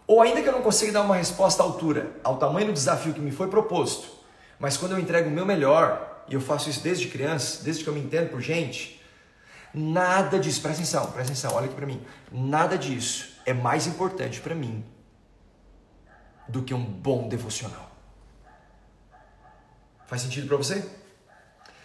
ou 0.07 0.21
ainda 0.21 0.43
que 0.43 0.49
eu 0.49 0.53
não 0.53 0.63
consiga 0.63 0.93
dar 0.93 1.03
uma 1.03 1.17
resposta 1.17 1.63
à 1.63 1.67
altura, 1.67 2.11
ao 2.25 2.37
tamanho 2.37 2.67
do 2.67 2.73
desafio 2.73 3.15
que 3.15 3.21
me 3.21 3.31
foi 3.31 3.49
proposto, 3.49 4.09
mas 4.59 4.77
quando 4.77 4.93
eu 4.93 4.99
entrego 4.99 5.29
o 5.29 5.33
meu 5.33 5.47
melhor, 5.47 6.25
e 6.29 6.35
eu 6.35 6.41
faço 6.41 6.69
isso 6.69 6.81
desde 6.81 7.09
criança, 7.09 7.63
desde 7.63 7.85
que 7.85 7.89
eu 7.89 7.95
me 7.95 8.01
entendo 8.01 8.31
por 8.31 8.41
gente, 8.41 9.01
nada 9.73 10.39
disso, 10.39 10.61
presta 10.61 10.83
atenção, 10.83 11.07
presta 11.13 11.33
atenção, 11.33 11.55
olha 11.55 11.67
aqui 11.67 11.75
para 11.75 11.87
mim, 11.87 12.01
nada 12.31 12.77
disso 12.77 13.33
é 13.47 13.53
mais 13.53 13.87
importante 13.87 14.41
para 14.41 14.55
mim 14.55 14.85
do 16.49 16.63
que 16.63 16.75
um 16.75 16.85
bom 16.85 17.29
devocional. 17.29 17.91
Faz 20.07 20.23
sentido 20.23 20.47
para 20.47 20.57
você? 20.57 20.85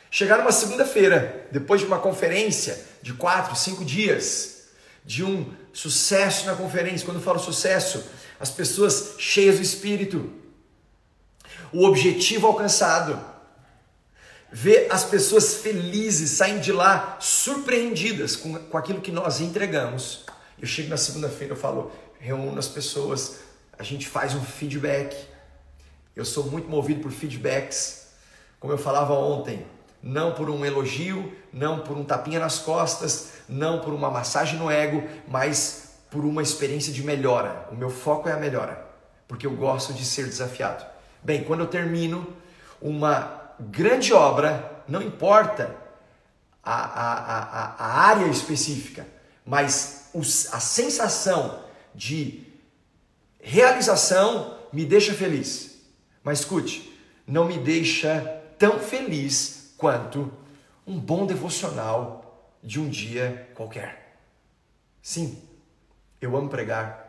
Chegar 0.10 0.38
numa 0.40 0.52
segunda-feira, 0.52 1.48
depois 1.52 1.82
de 1.82 1.88
uma 1.88 2.00
conferência 2.00 2.86
de 3.02 3.14
quatro, 3.14 3.56
cinco 3.56 3.86
dias, 3.86 4.68
de 5.06 5.24
um 5.24 5.54
sucesso 5.72 6.46
na 6.46 6.56
conferência. 6.56 7.06
Quando 7.06 7.18
eu 7.18 7.24
falo 7.24 7.40
sucesso, 7.40 8.04
as 8.40 8.50
pessoas 8.50 9.16
cheias 9.18 9.58
do 9.58 9.62
espírito, 9.62 10.32
o 11.72 11.86
objetivo 11.86 12.48
alcançado, 12.48 13.20
ver 14.52 14.88
as 14.90 15.04
pessoas 15.04 15.56
felizes 15.56 16.32
saindo 16.32 16.62
de 16.62 16.72
lá 16.72 17.18
surpreendidas 17.20 18.36
com, 18.36 18.56
com 18.56 18.78
aquilo 18.78 19.02
que 19.02 19.12
nós 19.12 19.42
entregamos. 19.42 20.26
Eu 20.60 20.68
chego 20.68 20.90
na 20.90 20.98
segunda-feira, 20.98 21.54
eu 21.54 21.58
falo, 21.58 21.92
reúno 22.20 22.58
as 22.58 22.68
pessoas, 22.68 23.36
a 23.77 23.84
gente 23.84 24.07
faz 24.07 24.34
um 24.34 24.41
feedback. 24.41 25.15
Eu 26.15 26.25
sou 26.25 26.46
muito 26.46 26.69
movido 26.69 27.01
por 27.01 27.12
feedbacks. 27.12 28.07
Como 28.60 28.74
eu 28.74 28.77
falava 28.77 29.13
ontem, 29.13 29.65
não 30.01 30.34
por 30.34 30.50
um 30.50 30.65
elogio, 30.65 31.34
não 31.53 31.79
por 31.79 31.98
um 31.98 32.03
tapinha 32.03 32.39
nas 32.39 32.60
costas, 32.60 33.34
não 33.48 33.79
por 33.79 33.93
uma 33.93 34.10
massagem 34.10 34.57
no 34.57 34.69
ego, 34.69 35.03
mas 35.27 35.96
por 36.10 36.25
uma 36.25 36.41
experiência 36.41 36.91
de 36.91 37.03
melhora. 37.03 37.67
O 37.72 37.75
meu 37.75 37.89
foco 37.89 38.27
é 38.27 38.31
a 38.31 38.38
melhora, 38.38 38.84
porque 39.27 39.46
eu 39.46 39.51
gosto 39.51 39.93
de 39.93 40.05
ser 40.05 40.25
desafiado. 40.25 40.86
Bem, 41.22 41.43
quando 41.43 41.62
eu 41.62 41.67
termino 41.67 42.34
uma 42.81 43.53
grande 43.60 44.13
obra, 44.13 44.84
não 44.88 45.01
importa 45.01 45.75
a, 46.63 46.74
a, 46.74 47.13
a, 47.43 47.75
a 47.77 48.00
área 48.07 48.27
específica, 48.27 49.05
mas 49.46 50.10
a 50.51 50.60
sensação 50.60 51.63
de 51.93 52.47
realização 53.48 54.60
me 54.74 54.86
deixa 54.86 55.13
feliz. 55.13 55.82
Mas 56.22 56.39
escute, 56.39 56.94
não 57.25 57.46
me 57.46 57.58
deixa 57.58 58.20
tão 58.60 58.77
feliz 58.77 59.74
quanto 59.77 60.32
um 60.86 61.00
bom 61.00 61.25
devocional 61.25 62.51
de 62.62 62.77
um 62.77 62.89
dia 62.89 63.50
qualquer. 63.56 64.20
Sim, 65.01 65.42
eu 66.20 66.36
amo 66.36 66.50
pregar. 66.50 67.06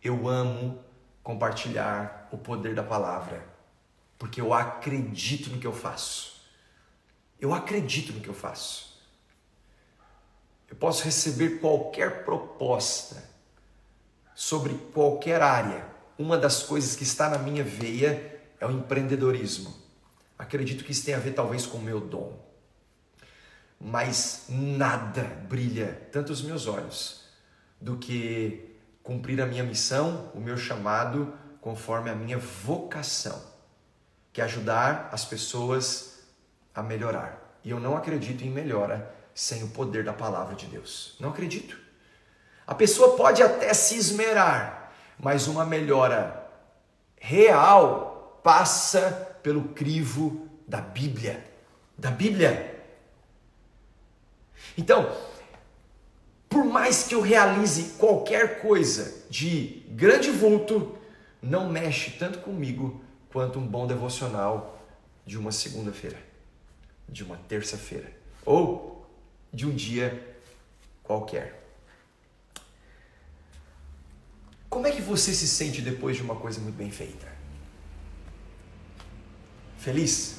Eu 0.00 0.28
amo 0.28 0.78
compartilhar 1.22 2.28
o 2.30 2.38
poder 2.38 2.74
da 2.74 2.82
palavra, 2.82 3.44
porque 4.18 4.40
eu 4.40 4.54
acredito 4.54 5.50
no 5.50 5.58
que 5.58 5.66
eu 5.66 5.72
faço. 5.72 6.42
Eu 7.40 7.52
acredito 7.52 8.12
no 8.12 8.20
que 8.20 8.28
eu 8.28 8.34
faço. 8.34 9.02
Eu 10.68 10.76
posso 10.76 11.02
receber 11.02 11.58
qualquer 11.58 12.24
proposta 12.24 13.31
sobre 14.34 14.74
qualquer 14.92 15.42
área. 15.42 15.86
Uma 16.18 16.36
das 16.36 16.62
coisas 16.62 16.96
que 16.96 17.02
está 17.02 17.28
na 17.28 17.38
minha 17.38 17.64
veia 17.64 18.40
é 18.60 18.66
o 18.66 18.70
empreendedorismo. 18.70 19.74
Acredito 20.38 20.84
que 20.84 20.92
isso 20.92 21.04
tem 21.04 21.14
a 21.14 21.18
ver 21.18 21.32
talvez 21.32 21.66
com 21.66 21.78
o 21.78 21.82
meu 21.82 22.00
dom. 22.00 22.38
Mas 23.80 24.46
nada 24.48 25.22
brilha 25.48 26.08
tanto 26.12 26.32
os 26.32 26.42
meus 26.42 26.66
olhos 26.66 27.24
do 27.80 27.96
que 27.96 28.76
cumprir 29.02 29.40
a 29.40 29.46
minha 29.46 29.64
missão, 29.64 30.30
o 30.34 30.40
meu 30.40 30.56
chamado, 30.56 31.34
conforme 31.60 32.10
a 32.10 32.14
minha 32.14 32.38
vocação, 32.38 33.40
que 34.32 34.40
é 34.40 34.44
ajudar 34.44 35.08
as 35.12 35.24
pessoas 35.24 36.20
a 36.74 36.82
melhorar. 36.82 37.58
E 37.64 37.70
eu 37.70 37.80
não 37.80 37.96
acredito 37.96 38.44
em 38.44 38.50
melhora 38.50 39.12
sem 39.34 39.62
o 39.64 39.68
poder 39.68 40.04
da 40.04 40.12
palavra 40.12 40.54
de 40.54 40.66
Deus. 40.66 41.16
Não 41.18 41.30
acredito. 41.30 41.78
A 42.66 42.74
pessoa 42.74 43.16
pode 43.16 43.42
até 43.42 43.72
se 43.74 43.96
esmerar, 43.96 44.92
mas 45.18 45.46
uma 45.46 45.64
melhora 45.64 46.50
real 47.20 48.40
passa 48.42 49.38
pelo 49.42 49.68
crivo 49.68 50.48
da 50.66 50.80
Bíblia. 50.80 51.44
Da 51.96 52.10
Bíblia. 52.10 52.82
Então, 54.76 55.14
por 56.48 56.64
mais 56.64 57.04
que 57.04 57.14
eu 57.14 57.20
realize 57.20 57.94
qualquer 57.98 58.60
coisa 58.60 59.24
de 59.28 59.84
grande 59.88 60.30
vulto, 60.30 60.96
não 61.40 61.68
mexe 61.68 62.12
tanto 62.12 62.38
comigo 62.40 63.02
quanto 63.32 63.58
um 63.58 63.66
bom 63.66 63.86
devocional 63.86 64.78
de 65.24 65.38
uma 65.38 65.50
segunda-feira, 65.50 66.18
de 67.08 67.24
uma 67.24 67.36
terça-feira 67.48 68.12
ou 68.44 69.06
de 69.52 69.66
um 69.66 69.74
dia 69.74 70.36
qualquer. 71.02 71.61
Como 74.72 74.86
é 74.86 74.90
que 74.90 75.02
você 75.02 75.34
se 75.34 75.46
sente 75.46 75.82
depois 75.82 76.16
de 76.16 76.22
uma 76.22 76.34
coisa 76.34 76.58
muito 76.58 76.76
bem 76.76 76.90
feita? 76.90 77.26
Feliz? 79.76 80.36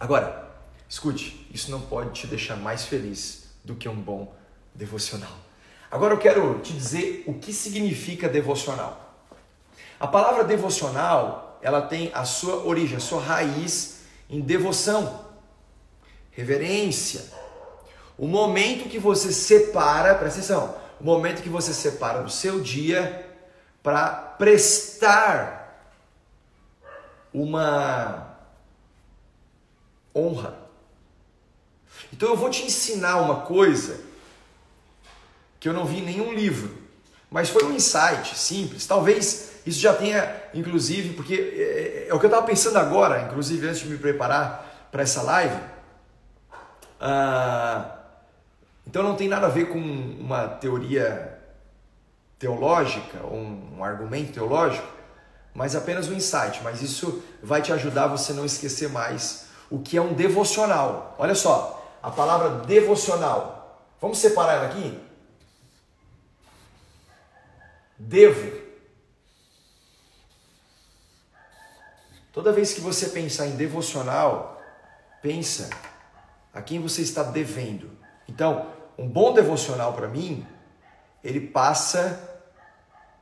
Agora, 0.00 0.50
escute, 0.88 1.46
isso 1.52 1.70
não 1.70 1.82
pode 1.82 2.18
te 2.18 2.26
deixar 2.26 2.56
mais 2.56 2.86
feliz 2.86 3.50
do 3.62 3.74
que 3.74 3.86
um 3.86 4.00
bom 4.00 4.34
devocional. 4.74 5.36
Agora 5.90 6.14
eu 6.14 6.18
quero 6.18 6.58
te 6.60 6.72
dizer 6.72 7.24
o 7.26 7.34
que 7.34 7.52
significa 7.52 8.30
devocional. 8.30 9.14
A 10.00 10.06
palavra 10.06 10.42
devocional, 10.42 11.58
ela 11.60 11.82
tem 11.82 12.10
a 12.14 12.24
sua 12.24 12.64
origem, 12.64 12.96
a 12.96 13.00
sua 13.00 13.20
raiz 13.20 14.04
em 14.26 14.40
devoção, 14.40 15.26
reverência. 16.30 17.26
O 18.16 18.26
momento 18.26 18.88
que 18.88 18.98
você 18.98 19.34
separa, 19.34 20.14
presta 20.14 20.38
atenção, 20.38 20.83
o 21.00 21.04
momento 21.04 21.42
que 21.42 21.48
você 21.48 21.72
separa 21.72 22.22
do 22.22 22.30
seu 22.30 22.60
dia 22.60 23.28
para 23.82 24.08
prestar 24.08 25.64
uma 27.32 28.38
honra. 30.14 30.56
Então 32.12 32.28
eu 32.28 32.36
vou 32.36 32.48
te 32.48 32.64
ensinar 32.64 33.16
uma 33.16 33.40
coisa 33.40 34.00
que 35.58 35.68
eu 35.68 35.72
não 35.72 35.84
vi 35.84 35.98
em 35.98 36.04
nenhum 36.04 36.32
livro, 36.32 36.76
mas 37.30 37.48
foi 37.48 37.64
um 37.64 37.72
insight 37.72 38.38
simples. 38.38 38.86
Talvez 38.86 39.54
isso 39.66 39.80
já 39.80 39.94
tenha, 39.94 40.42
inclusive, 40.52 41.14
porque 41.14 41.34
é, 41.34 42.08
é 42.08 42.14
o 42.14 42.20
que 42.20 42.26
eu 42.26 42.30
estava 42.30 42.46
pensando 42.46 42.78
agora, 42.78 43.22
inclusive 43.22 43.66
antes 43.66 43.80
de 43.80 43.88
me 43.88 43.98
preparar 43.98 44.88
para 44.92 45.02
essa 45.02 45.22
live. 45.22 45.58
Ah, 47.00 47.93
então 48.86 49.02
não 49.02 49.16
tem 49.16 49.28
nada 49.28 49.46
a 49.46 49.50
ver 49.50 49.68
com 49.68 49.78
uma 49.78 50.46
teoria 50.46 51.38
teológica 52.38 53.22
ou 53.24 53.38
um 53.38 53.82
argumento 53.82 54.32
teológico, 54.32 54.86
mas 55.54 55.74
apenas 55.74 56.08
um 56.08 56.12
insight. 56.12 56.60
Mas 56.62 56.82
isso 56.82 57.22
vai 57.42 57.62
te 57.62 57.72
ajudar 57.72 58.08
você 58.08 58.32
não 58.32 58.44
esquecer 58.44 58.88
mais 58.88 59.46
o 59.70 59.78
que 59.80 59.96
é 59.96 60.02
um 60.02 60.12
devocional. 60.12 61.14
Olha 61.18 61.34
só, 61.34 61.96
a 62.02 62.10
palavra 62.10 62.64
devocional. 62.66 63.88
Vamos 64.00 64.18
separar 64.18 64.54
ela 64.54 64.66
aqui? 64.66 65.00
Devo. 67.98 68.62
Toda 72.32 72.52
vez 72.52 72.74
que 72.74 72.80
você 72.80 73.08
pensar 73.08 73.46
em 73.46 73.56
devocional, 73.56 74.60
pensa 75.22 75.70
a 76.52 76.60
quem 76.60 76.80
você 76.80 77.00
está 77.00 77.22
devendo. 77.22 77.90
Então, 78.28 78.73
um 78.98 79.08
bom 79.08 79.32
devocional 79.32 79.92
para 79.92 80.08
mim, 80.08 80.46
ele 81.22 81.40
passa 81.40 82.34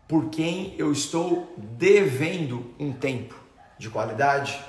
por 0.06 0.28
quem 0.28 0.74
eu 0.78 0.92
estou 0.92 1.54
devendo 1.56 2.74
um 2.78 2.92
tempo 2.92 3.34
de 3.78 3.88
qualidade, 3.88 4.62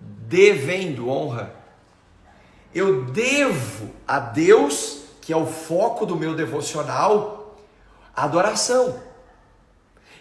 devendo 0.00 1.08
honra. 1.08 1.54
Eu 2.74 3.04
devo 3.04 3.90
a 4.06 4.18
Deus, 4.18 5.04
que 5.20 5.32
é 5.32 5.36
o 5.36 5.46
foco 5.46 6.04
do 6.04 6.16
meu 6.16 6.34
devocional, 6.34 7.56
adoração. 8.14 9.00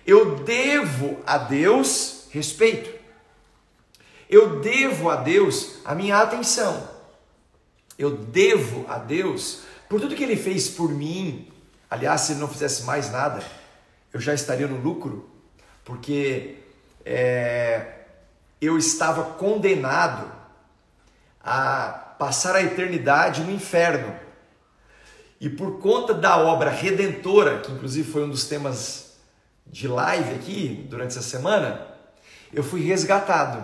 Eu 0.05 0.35
devo 0.35 1.17
a 1.25 1.37
Deus 1.37 2.27
respeito. 2.29 2.93
Eu 4.29 4.59
devo 4.59 5.09
a 5.09 5.15
Deus 5.15 5.79
a 5.85 5.95
minha 5.95 6.17
atenção. 6.17 6.89
Eu 7.97 8.17
devo 8.17 8.85
a 8.87 8.97
Deus 8.97 9.61
por 9.93 10.01
tudo 10.01 10.15
que 10.15 10.23
ele 10.23 10.35
fez 10.35 10.69
por 10.69 10.89
mim. 10.89 11.47
Aliás, 11.87 12.21
se 12.21 12.31
ele 12.31 12.39
não 12.39 12.47
fizesse 12.47 12.81
mais 12.81 13.11
nada, 13.11 13.43
eu 14.11 14.19
já 14.19 14.33
estaria 14.33 14.65
no 14.65 14.81
lucro, 14.81 15.29
porque 15.85 16.55
é, 17.05 17.99
eu 18.59 18.75
estava 18.75 19.35
condenado 19.35 20.31
a 21.39 22.15
passar 22.17 22.55
a 22.55 22.63
eternidade 22.63 23.43
no 23.43 23.51
inferno. 23.51 24.15
E 25.39 25.47
por 25.47 25.77
conta 25.77 26.11
da 26.11 26.37
obra 26.37 26.71
redentora, 26.71 27.59
que 27.59 27.71
inclusive 27.71 28.11
foi 28.11 28.23
um 28.23 28.29
dos 28.31 28.45
temas 28.45 29.19
de 29.67 29.87
live 29.87 30.33
aqui 30.33 30.87
durante 30.89 31.09
essa 31.09 31.21
semana, 31.21 31.85
eu 32.51 32.63
fui 32.63 32.81
resgatado. 32.81 33.63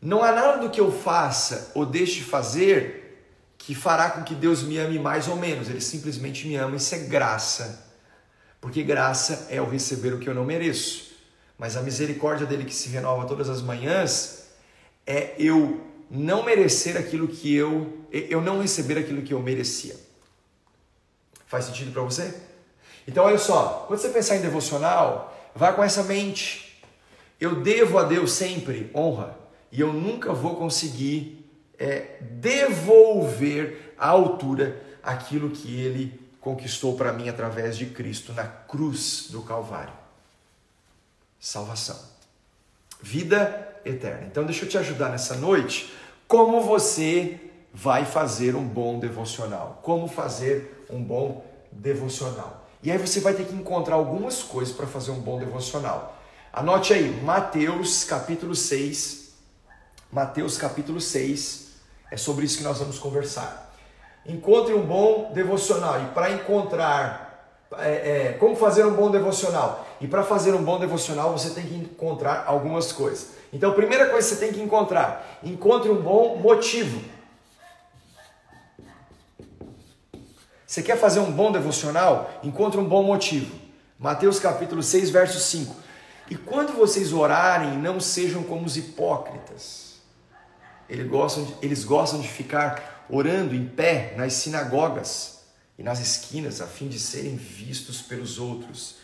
Não 0.00 0.22
há 0.22 0.30
nada 0.30 0.58
do 0.58 0.70
que 0.70 0.80
eu 0.80 0.92
faça 0.92 1.72
ou 1.74 1.84
deixe 1.84 2.20
de 2.20 2.24
fazer 2.24 3.01
que 3.64 3.76
fará 3.76 4.10
com 4.10 4.24
que 4.24 4.34
Deus 4.34 4.64
me 4.64 4.76
ame 4.76 4.98
mais 4.98 5.28
ou 5.28 5.36
menos. 5.36 5.68
Ele 5.68 5.80
simplesmente 5.80 6.48
me 6.48 6.56
ama. 6.56 6.76
Isso 6.76 6.92
é 6.96 6.98
graça. 6.98 7.86
Porque 8.60 8.82
graça 8.82 9.46
é 9.50 9.62
o 9.62 9.68
receber 9.68 10.12
o 10.12 10.18
que 10.18 10.28
eu 10.28 10.34
não 10.34 10.44
mereço. 10.44 11.12
Mas 11.56 11.76
a 11.76 11.82
misericórdia 11.82 12.44
dele 12.44 12.64
que 12.64 12.74
se 12.74 12.88
renova 12.88 13.24
todas 13.24 13.48
as 13.48 13.62
manhãs 13.62 14.48
é 15.06 15.34
eu 15.38 15.80
não 16.10 16.44
merecer 16.44 16.96
aquilo 16.96 17.28
que 17.28 17.54
eu 17.54 17.98
eu 18.10 18.42
não 18.42 18.60
receber 18.60 18.98
aquilo 18.98 19.22
que 19.22 19.32
eu 19.32 19.40
merecia. 19.40 19.94
Faz 21.46 21.66
sentido 21.66 21.92
para 21.92 22.02
você? 22.02 22.34
Então 23.06 23.24
olha 23.24 23.38
só, 23.38 23.84
quando 23.86 24.00
você 24.00 24.08
pensar 24.08 24.36
em 24.36 24.42
devocional, 24.42 25.50
vá 25.54 25.72
com 25.72 25.84
essa 25.84 26.02
mente. 26.02 26.82
Eu 27.40 27.62
devo 27.62 27.96
a 27.98 28.02
Deus 28.02 28.32
sempre 28.32 28.90
honra 28.92 29.38
e 29.70 29.80
eu 29.80 29.92
nunca 29.92 30.32
vou 30.32 30.56
conseguir 30.56 31.41
é, 31.82 32.18
devolver 32.20 33.94
à 33.98 34.10
altura 34.10 34.80
aquilo 35.02 35.50
que 35.50 35.80
Ele 35.80 36.20
conquistou 36.40 36.96
para 36.96 37.12
mim 37.12 37.28
através 37.28 37.76
de 37.76 37.86
Cristo 37.86 38.32
na 38.32 38.44
cruz 38.44 39.26
do 39.30 39.42
Calvário. 39.42 39.92
Salvação. 41.40 41.98
Vida 43.00 43.80
eterna. 43.84 44.28
Então 44.28 44.44
deixa 44.44 44.64
eu 44.64 44.68
te 44.68 44.78
ajudar 44.78 45.08
nessa 45.08 45.34
noite 45.34 45.92
como 46.28 46.60
você 46.60 47.40
vai 47.74 48.04
fazer 48.04 48.54
um 48.54 48.64
bom 48.64 49.00
devocional. 49.00 49.80
Como 49.82 50.06
fazer 50.06 50.86
um 50.88 51.02
bom 51.02 51.44
devocional. 51.72 52.68
E 52.80 52.92
aí 52.92 52.98
você 52.98 53.18
vai 53.18 53.34
ter 53.34 53.44
que 53.44 53.54
encontrar 53.56 53.96
algumas 53.96 54.40
coisas 54.40 54.72
para 54.72 54.86
fazer 54.86 55.10
um 55.10 55.20
bom 55.20 55.36
devocional. 55.36 56.16
Anote 56.52 56.94
aí, 56.94 57.10
Mateus 57.24 58.04
capítulo 58.04 58.54
6. 58.54 59.32
Mateus 60.12 60.56
capítulo 60.56 61.00
6. 61.00 61.61
É 62.12 62.16
sobre 62.18 62.44
isso 62.44 62.58
que 62.58 62.62
nós 62.62 62.78
vamos 62.78 62.98
conversar. 62.98 63.74
Encontre 64.26 64.74
um 64.74 64.82
bom 64.82 65.32
devocional. 65.32 65.98
E 66.02 66.04
para 66.08 66.30
encontrar 66.30 67.56
é, 67.78 67.88
é, 67.88 68.32
como 68.38 68.54
fazer 68.54 68.84
um 68.84 68.92
bom 68.92 69.10
devocional. 69.10 69.88
E 69.98 70.06
para 70.06 70.22
fazer 70.22 70.52
um 70.52 70.62
bom 70.62 70.78
devocional, 70.78 71.32
você 71.32 71.54
tem 71.54 71.64
que 71.64 71.74
encontrar 71.74 72.44
algumas 72.46 72.92
coisas. 72.92 73.28
Então, 73.50 73.72
primeira 73.72 74.10
coisa 74.10 74.28
que 74.28 74.34
você 74.34 74.44
tem 74.44 74.52
que 74.52 74.60
encontrar: 74.60 75.40
encontre 75.42 75.90
um 75.90 76.02
bom 76.02 76.36
motivo. 76.36 77.02
Você 80.66 80.82
quer 80.82 80.98
fazer 80.98 81.20
um 81.20 81.32
bom 81.32 81.50
devocional? 81.50 82.30
Encontre 82.44 82.78
um 82.78 82.84
bom 82.84 83.02
motivo. 83.02 83.58
Mateus 83.98 84.38
capítulo 84.38 84.82
6, 84.82 85.08
verso 85.08 85.40
5. 85.40 85.74
E 86.28 86.36
quando 86.36 86.74
vocês 86.74 87.10
orarem, 87.10 87.78
não 87.78 87.98
sejam 87.98 88.42
como 88.42 88.66
os 88.66 88.76
hipócritas. 88.76 89.91
Eles 90.92 91.08
gostam 91.08 91.44
de, 91.44 91.54
eles 91.62 91.84
gostam 91.84 92.20
de 92.20 92.28
ficar 92.28 93.06
orando 93.08 93.54
em 93.54 93.66
pé 93.66 94.12
nas 94.14 94.34
sinagogas 94.34 95.40
e 95.78 95.82
nas 95.82 96.00
esquinas, 96.00 96.60
a 96.60 96.66
fim 96.66 96.86
de 96.86 97.00
serem 97.00 97.34
vistos 97.34 98.02
pelos 98.02 98.38
outros. 98.38 98.96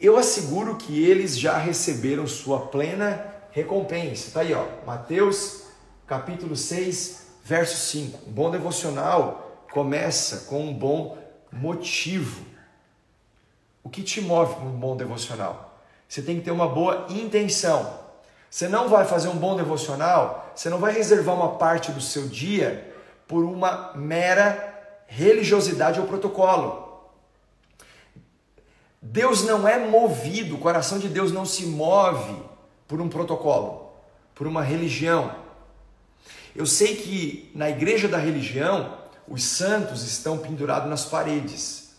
Eu 0.00 0.16
asseguro 0.16 0.74
que 0.74 1.04
eles 1.04 1.38
já 1.38 1.56
receberam 1.58 2.26
sua 2.26 2.66
plena 2.66 3.24
recompensa. 3.52 4.26
Está 4.26 4.40
aí, 4.40 4.52
ó, 4.52 4.66
Mateus 4.84 5.66
capítulo 6.08 6.56
6, 6.56 7.26
verso 7.44 7.76
5. 7.92 8.28
Um 8.28 8.32
bom 8.32 8.50
devocional 8.50 9.64
começa 9.72 10.46
com 10.48 10.60
um 10.60 10.74
bom 10.74 11.16
motivo. 11.52 12.44
O 13.84 13.88
que 13.88 14.02
te 14.02 14.20
move 14.20 14.56
para 14.56 14.64
um 14.64 14.76
bom 14.76 14.96
devocional? 14.96 15.80
Você 16.08 16.20
tem 16.20 16.38
que 16.38 16.42
ter 16.44 16.50
uma 16.50 16.68
boa 16.68 17.06
intenção. 17.10 18.05
Você 18.50 18.68
não 18.68 18.88
vai 18.88 19.04
fazer 19.04 19.28
um 19.28 19.36
bom 19.36 19.56
devocional, 19.56 20.52
você 20.54 20.70
não 20.70 20.78
vai 20.78 20.92
reservar 20.92 21.34
uma 21.34 21.56
parte 21.56 21.92
do 21.92 22.00
seu 22.00 22.28
dia 22.28 22.94
por 23.26 23.44
uma 23.44 23.92
mera 23.94 24.74
religiosidade 25.06 26.00
ou 26.00 26.06
protocolo. 26.06 26.86
Deus 29.00 29.44
não 29.44 29.68
é 29.68 29.78
movido, 29.78 30.56
o 30.56 30.58
coração 30.58 30.98
de 30.98 31.08
Deus 31.08 31.30
não 31.32 31.44
se 31.44 31.66
move 31.66 32.42
por 32.88 33.00
um 33.00 33.08
protocolo, 33.08 33.92
por 34.34 34.46
uma 34.46 34.62
religião. 34.62 35.34
Eu 36.54 36.66
sei 36.66 36.96
que 36.96 37.50
na 37.54 37.68
igreja 37.68 38.08
da 38.08 38.16
religião 38.16 38.98
os 39.28 39.44
santos 39.44 40.02
estão 40.02 40.38
pendurados 40.38 40.88
nas 40.88 41.04
paredes. 41.04 41.94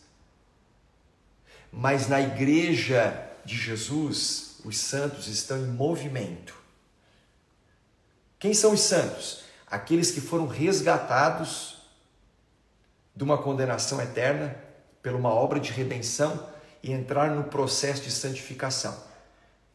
Mas 1.72 2.08
na 2.08 2.20
igreja 2.20 3.30
de 3.46 3.56
Jesus, 3.56 4.47
os 4.64 4.78
santos 4.78 5.28
estão 5.28 5.58
em 5.58 5.68
movimento. 5.68 6.56
Quem 8.40 8.54
são 8.54 8.74
os 8.74 8.82
santos? 8.82 9.44
Aqueles 9.66 10.12
que 10.12 10.22
foram 10.22 10.48
resgatados 10.48 11.78
de 13.16 13.24
uma 13.24 13.38
condenação 13.38 14.02
eterna 14.02 14.56
por 15.02 15.14
uma 15.14 15.30
obra 15.30 15.60
de 15.60 15.72
redenção 15.72 16.48
e 16.84 16.92
entrar 16.92 17.32
no 17.32 17.46
processo 17.46 18.04
de 18.04 18.12
santificação. 18.12 18.96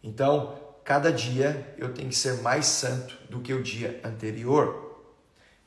Então, 0.03 0.59
cada 0.85 1.13
dia 1.13 1.75
eu 1.77 1.93
tenho 1.93 2.09
que 2.09 2.15
ser 2.15 2.41
mais 2.43 2.67
santo 2.67 3.17
do 3.29 3.41
que 3.41 3.53
o 3.53 3.63
dia 3.63 4.01
anterior. 4.05 5.01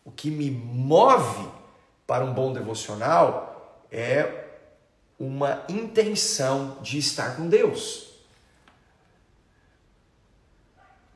O 0.03 0.11
que 0.11 0.29
me 0.29 0.49
move 0.49 1.49
para 2.07 2.23
um 2.23 2.33
bom 2.33 2.53
devocional 2.53 3.85
é 3.91 4.45
uma 5.19 5.63
intenção 5.69 6.77
de 6.81 6.97
estar 6.97 7.35
com 7.35 7.47
Deus. 7.47 8.14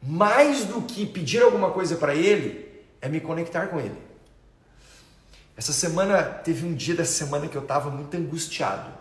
Mais 0.02 0.66
do 0.66 0.82
que 0.82 1.06
pedir 1.06 1.42
alguma 1.42 1.72
coisa 1.72 1.96
para 1.96 2.16
Ele, 2.16 2.70
é 3.02 3.10
me 3.10 3.20
conectar 3.20 3.68
com 3.68 3.80
Ele. 3.80 3.98
Essa 5.58 5.74
semana, 5.74 6.24
teve 6.24 6.66
um 6.66 6.74
dia 6.74 6.96
dessa 6.96 7.26
semana 7.26 7.48
que 7.48 7.56
eu 7.58 7.62
estava 7.62 7.90
muito 7.90 8.16
angustiado. 8.16 8.98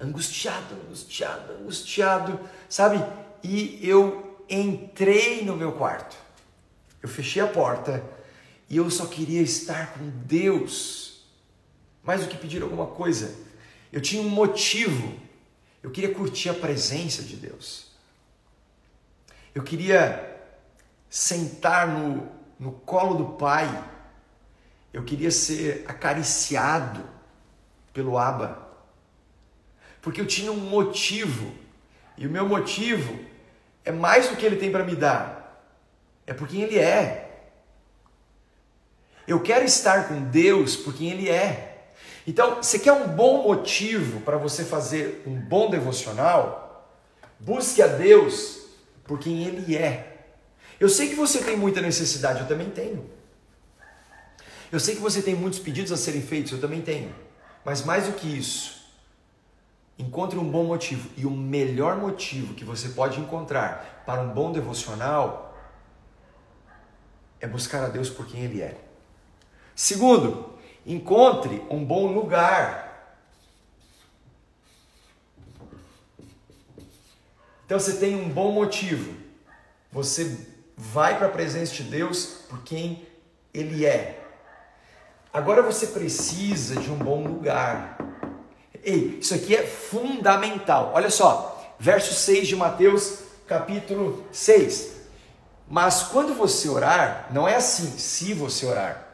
Angustiado, 0.00 0.76
angustiado, 0.86 1.52
angustiado, 1.54 2.40
sabe? 2.68 3.04
E 3.42 3.80
eu 3.82 4.44
entrei 4.48 5.44
no 5.44 5.56
meu 5.56 5.72
quarto. 5.72 6.16
Eu 7.02 7.08
fechei 7.08 7.42
a 7.42 7.48
porta 7.48 8.04
e 8.70 8.76
eu 8.76 8.88
só 8.90 9.06
queria 9.06 9.42
estar 9.42 9.94
com 9.94 10.08
Deus. 10.24 11.24
Mais 12.04 12.20
do 12.20 12.28
que 12.28 12.36
pedir 12.36 12.62
alguma 12.62 12.86
coisa, 12.86 13.34
eu 13.92 14.00
tinha 14.00 14.22
um 14.22 14.28
motivo. 14.28 15.14
Eu 15.82 15.90
queria 15.90 16.14
curtir 16.14 16.48
a 16.48 16.54
presença 16.54 17.22
de 17.22 17.34
Deus. 17.34 17.88
Eu 19.56 19.62
queria 19.62 20.38
sentar 21.08 21.88
no, 21.88 22.28
no 22.60 22.72
colo 22.72 23.14
do 23.14 23.24
Pai. 23.38 23.66
Eu 24.92 25.02
queria 25.02 25.30
ser 25.30 25.82
acariciado 25.88 27.02
pelo 27.90 28.18
Abba. 28.18 28.68
Porque 30.02 30.20
eu 30.20 30.26
tinha 30.26 30.52
um 30.52 30.60
motivo. 30.60 31.54
E 32.18 32.26
o 32.26 32.30
meu 32.30 32.46
motivo 32.46 33.18
é 33.82 33.90
mais 33.90 34.28
do 34.28 34.36
que 34.36 34.44
ele 34.44 34.56
tem 34.56 34.70
para 34.70 34.84
me 34.84 34.94
dar. 34.94 35.64
É 36.26 36.34
por 36.34 36.46
quem 36.46 36.60
ele 36.60 36.78
é. 36.78 37.48
Eu 39.26 39.40
quero 39.40 39.64
estar 39.64 40.06
com 40.06 40.22
Deus 40.24 40.76
por 40.76 40.92
quem 40.92 41.12
Ele 41.12 41.30
é. 41.30 41.94
Então, 42.26 42.56
você 42.56 42.78
quer 42.78 42.92
um 42.92 43.08
bom 43.08 43.42
motivo 43.42 44.20
para 44.20 44.36
você 44.36 44.64
fazer 44.64 45.22
um 45.26 45.34
bom 45.34 45.70
devocional? 45.70 46.86
Busque 47.40 47.80
a 47.80 47.86
Deus 47.86 48.65
por 49.06 49.18
quem 49.18 49.44
Ele 49.44 49.76
é. 49.76 50.26
Eu 50.78 50.88
sei 50.88 51.08
que 51.08 51.14
você 51.14 51.38
tem 51.42 51.56
muita 51.56 51.80
necessidade, 51.80 52.40
eu 52.40 52.48
também 52.48 52.70
tenho. 52.70 53.08
Eu 54.70 54.80
sei 54.80 54.94
que 54.94 55.00
você 55.00 55.22
tem 55.22 55.34
muitos 55.34 55.58
pedidos 55.58 55.92
a 55.92 55.96
serem 55.96 56.20
feitos, 56.20 56.52
eu 56.52 56.60
também 56.60 56.82
tenho. 56.82 57.14
Mas 57.64 57.84
mais 57.84 58.06
do 58.06 58.12
que 58.12 58.26
isso, 58.26 58.84
encontre 59.98 60.38
um 60.38 60.48
bom 60.48 60.64
motivo. 60.64 61.08
E 61.16 61.24
o 61.24 61.30
melhor 61.30 61.96
motivo 61.96 62.54
que 62.54 62.64
você 62.64 62.90
pode 62.90 63.20
encontrar 63.20 64.02
para 64.04 64.20
um 64.20 64.28
bom 64.28 64.52
devocional 64.52 65.56
é 67.40 67.46
buscar 67.46 67.84
a 67.84 67.88
Deus 67.88 68.10
por 68.10 68.26
quem 68.26 68.42
Ele 68.42 68.60
é. 68.60 68.76
Segundo, 69.74 70.58
encontre 70.84 71.62
um 71.70 71.84
bom 71.84 72.12
lugar. 72.12 72.85
Então 77.66 77.80
você 77.80 77.94
tem 77.94 78.14
um 78.14 78.28
bom 78.28 78.52
motivo. 78.52 79.12
Você 79.90 80.38
vai 80.76 81.18
para 81.18 81.26
a 81.26 81.30
presença 81.30 81.74
de 81.74 81.82
Deus 81.82 82.38
por 82.48 82.62
quem 82.62 83.04
Ele 83.52 83.84
é. 83.84 84.22
Agora 85.32 85.62
você 85.62 85.88
precisa 85.88 86.76
de 86.76 86.90
um 86.90 86.96
bom 86.96 87.26
lugar. 87.26 87.98
Ei, 88.84 89.18
isso 89.20 89.34
aqui 89.34 89.56
é 89.56 89.66
fundamental. 89.66 90.92
Olha 90.94 91.10
só, 91.10 91.74
verso 91.76 92.14
6 92.14 92.46
de 92.46 92.54
Mateus, 92.54 93.18
capítulo 93.48 94.24
6. 94.30 94.92
Mas 95.68 96.04
quando 96.04 96.34
você 96.34 96.68
orar, 96.68 97.26
não 97.32 97.48
é 97.48 97.56
assim, 97.56 97.98
se 97.98 98.32
você 98.32 98.64
orar. 98.64 99.04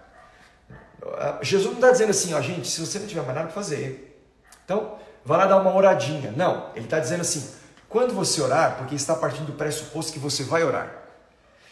Jesus 1.41 1.69
não 1.69 1.75
está 1.75 1.91
dizendo 1.91 2.11
assim, 2.11 2.35
ó, 2.35 2.41
gente, 2.43 2.69
se 2.69 2.81
você 2.81 2.99
não 2.99 3.07
tiver 3.07 3.23
mais 3.23 3.35
nada 3.35 3.47
para 3.47 3.55
fazer, 3.55 4.23
então 4.63 4.99
vai 5.25 5.39
lá 5.39 5.47
dar 5.47 5.57
uma 5.57 5.75
oradinha. 5.75 6.33
Não, 6.37 6.71
ele 6.77 6.85
está 6.85 6.99
dizendo 6.99 7.23
assim, 7.23 7.62
quando 7.93 8.15
você 8.15 8.41
orar, 8.41 8.79
porque 8.79 8.95
está 8.95 9.15
partindo 9.15 9.47
do 9.47 9.53
pressuposto 9.53 10.15
que 10.15 10.19
você 10.19 10.43
vai 10.43 10.65
orar, 10.65 10.91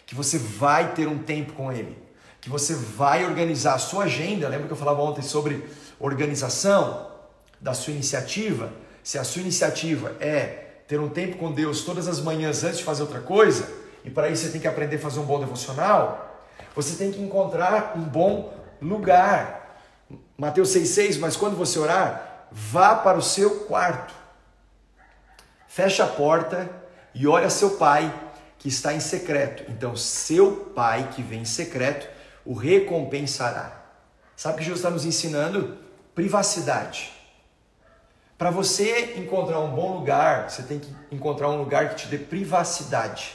que 0.04 0.14
você 0.14 0.37
vai 0.37 0.92
ter 0.92 1.09
um 1.09 1.18
tempo 1.18 1.54
com 1.54 1.72
ele, 1.72 1.96
que 2.42 2.50
você 2.50 2.74
vai 2.74 3.24
organizar 3.24 3.74
a 3.74 3.78
sua 3.78 4.04
agenda. 4.04 4.46
Lembra 4.46 4.66
que 4.66 4.72
eu 4.72 4.76
falava 4.76 5.00
ontem 5.00 5.22
sobre 5.22 5.64
organização 5.98 7.11
da 7.59 7.72
sua 7.72 7.94
iniciativa? 7.94 8.70
Se 9.02 9.18
a 9.18 9.24
sua 9.24 9.40
iniciativa 9.40 10.14
é 10.20 10.83
ter 10.87 11.00
um 11.00 11.09
tempo 11.09 11.38
com 11.38 11.50
Deus 11.50 11.83
todas 11.83 12.06
as 12.06 12.20
manhãs 12.20 12.62
antes 12.64 12.78
de 12.78 12.85
fazer 12.85 13.02
outra 13.02 13.20
coisa, 13.20 13.66
e 14.04 14.11
para 14.11 14.28
isso 14.28 14.44
você 14.44 14.50
tem 14.50 14.61
que 14.61 14.68
aprender 14.68 14.96
a 14.96 15.00
fazer 15.00 15.20
um 15.20 15.24
bom 15.24 15.40
devocional, 15.40 16.44
você 16.76 16.96
tem 16.96 17.11
que 17.11 17.20
encontrar 17.20 17.94
um 17.96 18.02
bom 18.02 18.52
lugar. 18.80 19.80
Mateus 20.37 20.68
6,6, 20.76 21.18
mas 21.18 21.35
quando 21.35 21.56
você 21.56 21.78
orar, 21.78 22.46
vá 22.52 22.94
para 22.94 23.16
o 23.16 23.22
seu 23.22 23.61
quarto 23.61 24.19
fecha 25.70 26.02
a 26.02 26.09
porta 26.09 26.68
e 27.14 27.28
olha 27.28 27.48
seu 27.48 27.76
pai 27.76 28.12
que 28.59 28.68
está 28.68 28.92
em 28.92 28.98
secreto. 28.98 29.70
Então, 29.70 29.94
seu 29.94 30.72
pai 30.74 31.11
que 31.14 31.22
vem 31.22 31.42
em 31.42 31.44
secreto 31.44 32.09
o 32.44 32.54
recompensará. 32.54 33.80
Sabe 34.37 34.56
o 34.56 34.59
que 34.59 34.64
Jesus 34.64 34.80
está 34.80 34.90
nos 34.90 35.04
ensinando? 35.04 35.78
Privacidade. 36.12 37.12
Para 38.37 38.50
você 38.50 39.14
encontrar 39.16 39.61
um 39.61 39.70
bom 39.70 39.96
lugar, 39.98 40.50
você 40.50 40.64
tem 40.64 40.80
que 40.80 40.92
encontrar 41.12 41.48
um 41.48 41.59
lugar 41.59 41.90
que 41.90 42.02
te 42.02 42.09
dê 42.09 42.18
privacidade. 42.18 43.35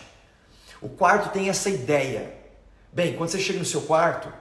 O 0.82 0.90
quarto 0.90 1.32
tem 1.32 1.48
essa 1.48 1.70
ideia. 1.70 2.34
Bem, 2.92 3.16
quando 3.16 3.30
você 3.30 3.40
chega 3.40 3.60
no 3.60 3.66
seu 3.66 3.84
quarto, 3.84 4.32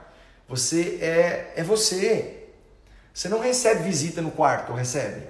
você 0.49 0.99
é, 1.01 1.53
é 1.55 1.63
você. 1.63 2.49
Você 3.13 3.29
não 3.29 3.39
recebe 3.39 3.83
visita 3.83 4.21
no 4.21 4.31
quarto, 4.31 4.73
recebe? 4.73 5.27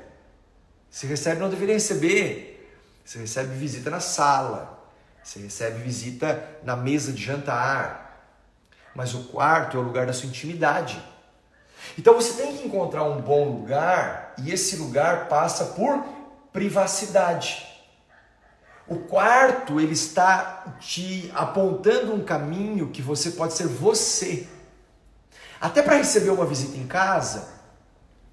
Se 0.90 1.06
recebe, 1.06 1.40
não 1.40 1.50
deveria 1.50 1.76
receber. 1.76 2.55
Você 3.06 3.20
recebe 3.20 3.56
visita 3.56 3.92
na 3.92 4.00
sala, 4.00 4.84
você 5.24 5.40
recebe 5.40 5.80
visita 5.80 6.44
na 6.64 6.76
mesa 6.76 7.14
de 7.14 7.22
jantar, 7.22 8.34
mas 8.96 9.14
o 9.14 9.26
quarto 9.26 9.78
é 9.78 9.80
o 9.80 9.84
lugar 9.84 10.08
da 10.08 10.14
sua 10.14 10.28
intimidade. 10.28 11.00
Então 12.00 12.16
você 12.16 12.34
tem 12.42 12.58
que 12.58 12.66
encontrar 12.66 13.04
um 13.04 13.22
bom 13.22 13.48
lugar 13.48 14.34
e 14.40 14.52
esse 14.52 14.78
lugar 14.78 15.28
passa 15.28 15.66
por 15.66 16.04
privacidade. 16.52 17.64
O 18.88 18.98
quarto 18.98 19.80
ele 19.80 19.94
está 19.94 20.78
te 20.80 21.32
apontando 21.36 22.12
um 22.12 22.24
caminho 22.24 22.90
que 22.90 23.04
você 23.04 23.32
pode 23.32 23.54
ser 23.54 23.68
você. 23.68 24.48
Até 25.62 25.84
para 25.84 25.98
receber 25.98 26.32
uma 26.32 26.46
visita 26.46 26.76
em 26.76 26.88
casa, 26.88 27.50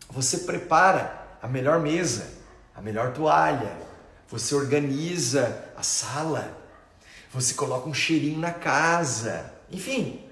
você 0.09 0.39
prepara 0.39 1.27
a 1.43 1.49
melhor 1.49 1.79
mesa, 1.79 2.27
a 2.75 2.81
melhor 2.81 3.13
toalha, 3.13 3.92
você 4.33 4.55
organiza 4.55 5.63
a 5.77 5.83
sala, 5.83 6.57
você 7.31 7.53
coloca 7.53 7.87
um 7.87 7.93
cheirinho 7.93 8.39
na 8.39 8.51
casa, 8.51 9.53
enfim, 9.71 10.25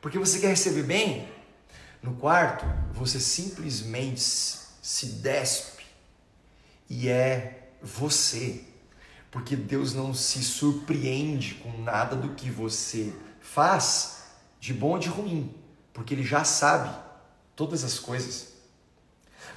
porque 0.00 0.18
você 0.18 0.40
quer 0.40 0.48
receber 0.48 0.82
bem. 0.82 1.28
No 2.02 2.16
quarto, 2.16 2.66
você 2.92 3.20
simplesmente 3.20 4.20
se 4.20 5.06
despe 5.06 5.84
e 6.90 7.08
é 7.08 7.68
você, 7.80 8.64
porque 9.30 9.54
Deus 9.54 9.94
não 9.94 10.12
se 10.12 10.42
surpreende 10.42 11.54
com 11.54 11.80
nada 11.80 12.16
do 12.16 12.30
que 12.30 12.50
você 12.50 13.12
faz, 13.40 14.24
de 14.58 14.74
bom 14.74 14.94
ou 14.94 14.98
de 14.98 15.08
ruim, 15.08 15.54
porque 15.92 16.12
Ele 16.12 16.24
já 16.24 16.42
sabe 16.42 16.92
todas 17.54 17.84
as 17.84 18.00
coisas. 18.00 18.48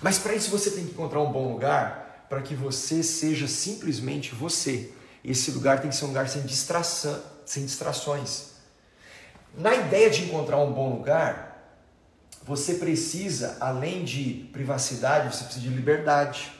Mas 0.03 0.19
para 0.19 0.36
isso 0.36 0.51
você 0.51 0.69
tem 0.69 0.86
que 0.86 0.91
encontrar 0.91 1.19
um 1.19 1.31
bom 1.31 1.51
lugar 1.51 2.07
para 2.30 2.42
que 2.42 2.56
você 2.56 3.02
seja 3.04 3.48
simplesmente 3.48 4.34
você. 4.36 4.92
Esse 5.24 5.52
lugar 5.52 5.82
tem 5.82 5.90
que 5.90 5.96
ser 5.96 6.06
um 6.06 6.10
lugar 6.10 6.28
sem 6.28 6.42
distração, 6.44 7.22
sem 7.46 7.66
distrações. 7.66 8.52
Na 9.56 9.74
ideia 9.74 10.10
de 10.10 10.24
encontrar 10.24 10.58
um 10.58 10.72
bom 10.72 10.96
lugar, 10.96 11.48
você 12.44 12.76
precisa, 12.76 13.58
além 13.60 14.06
de 14.06 14.50
privacidade, 14.54 15.36
você 15.36 15.44
precisa 15.44 15.68
de 15.68 15.74
liberdade. 15.74 16.52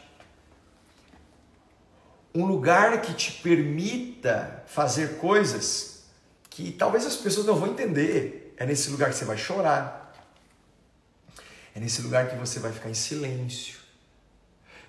Um 2.34 2.46
lugar 2.46 3.02
que 3.02 3.14
te 3.14 3.32
permita 3.32 4.64
fazer 4.68 5.18
coisas 5.18 6.04
que 6.50 6.72
talvez 6.72 7.06
as 7.06 7.16
pessoas 7.16 7.46
não 7.46 7.56
vão 7.56 7.70
entender. 7.70 8.54
É 8.58 8.66
nesse 8.66 8.90
lugar 8.90 9.10
que 9.12 9.16
você 9.16 9.26
vai 9.26 9.38
chorar. 9.38 10.14
É 11.76 11.80
nesse 11.80 12.02
lugar 12.02 12.28
que 12.30 12.36
você 12.36 12.60
vai 12.60 12.72
ficar 12.72 12.90
em 12.90 12.96
silêncio. 12.96 13.87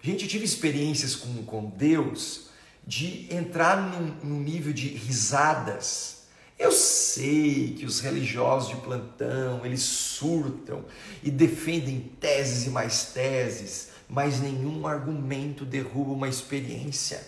Gente, 0.03 0.25
eu 0.25 0.29
tive 0.29 0.45
experiências 0.45 1.15
com, 1.15 1.43
com 1.45 1.67
Deus 1.71 2.49
de 2.87 3.29
entrar 3.35 3.77
num, 3.77 4.15
num 4.23 4.41
nível 4.41 4.73
de 4.73 4.89
risadas. 4.89 6.23
Eu 6.59 6.73
sei 6.73 7.75
que 7.79 7.85
os 7.85 8.01
religiosos 8.01 8.71
de 8.71 8.77
plantão, 8.77 9.65
eles 9.65 9.83
surtam 9.83 10.85
e 11.23 11.31
defendem 11.31 12.01
teses 12.21 12.67
e 12.67 12.71
mais 12.71 13.13
teses, 13.13 13.91
mas 14.09 14.41
nenhum 14.41 14.87
argumento 14.87 15.65
derruba 15.65 16.13
uma 16.13 16.29
experiência. 16.29 17.21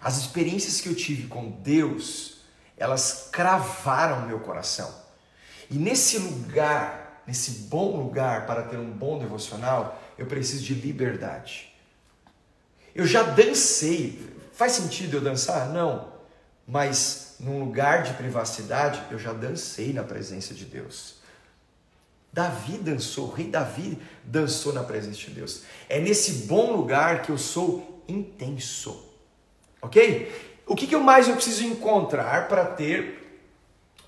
As 0.00 0.18
experiências 0.18 0.80
que 0.80 0.88
eu 0.88 0.94
tive 0.94 1.26
com 1.26 1.50
Deus, 1.50 2.38
elas 2.76 3.28
cravaram 3.30 4.26
meu 4.26 4.40
coração. 4.40 4.92
E 5.70 5.76
nesse 5.76 6.18
lugar, 6.18 7.05
nesse 7.26 7.50
bom 7.68 7.96
lugar 7.96 8.46
para 8.46 8.62
ter 8.62 8.76
um 8.76 8.90
bom 8.90 9.18
devocional, 9.18 10.00
eu 10.16 10.26
preciso 10.26 10.62
de 10.62 10.74
liberdade. 10.74 11.72
Eu 12.94 13.06
já 13.06 13.22
dancei. 13.22 14.34
Faz 14.52 14.72
sentido 14.72 15.18
eu 15.18 15.20
dançar? 15.20 15.68
Não. 15.70 16.12
Mas 16.66 17.36
num 17.38 17.60
lugar 17.60 18.02
de 18.02 18.14
privacidade, 18.14 19.02
eu 19.10 19.18
já 19.18 19.32
dancei 19.32 19.92
na 19.92 20.02
presença 20.02 20.54
de 20.54 20.64
Deus. 20.64 21.16
Davi 22.32 22.78
dançou, 22.78 23.28
o 23.28 23.32
rei 23.32 23.46
Davi 23.46 23.98
dançou 24.24 24.72
na 24.72 24.82
presença 24.82 25.18
de 25.18 25.30
Deus. 25.30 25.62
É 25.88 26.00
nesse 26.00 26.46
bom 26.46 26.72
lugar 26.72 27.22
que 27.22 27.30
eu 27.30 27.38
sou 27.38 28.02
intenso. 28.08 29.04
Ok? 29.80 30.32
O 30.66 30.74
que, 30.74 30.86
que 30.86 30.94
eu 30.94 31.00
mais 31.00 31.28
eu 31.28 31.34
preciso 31.34 31.64
encontrar 31.64 32.48
para 32.48 32.64
ter 32.64 33.40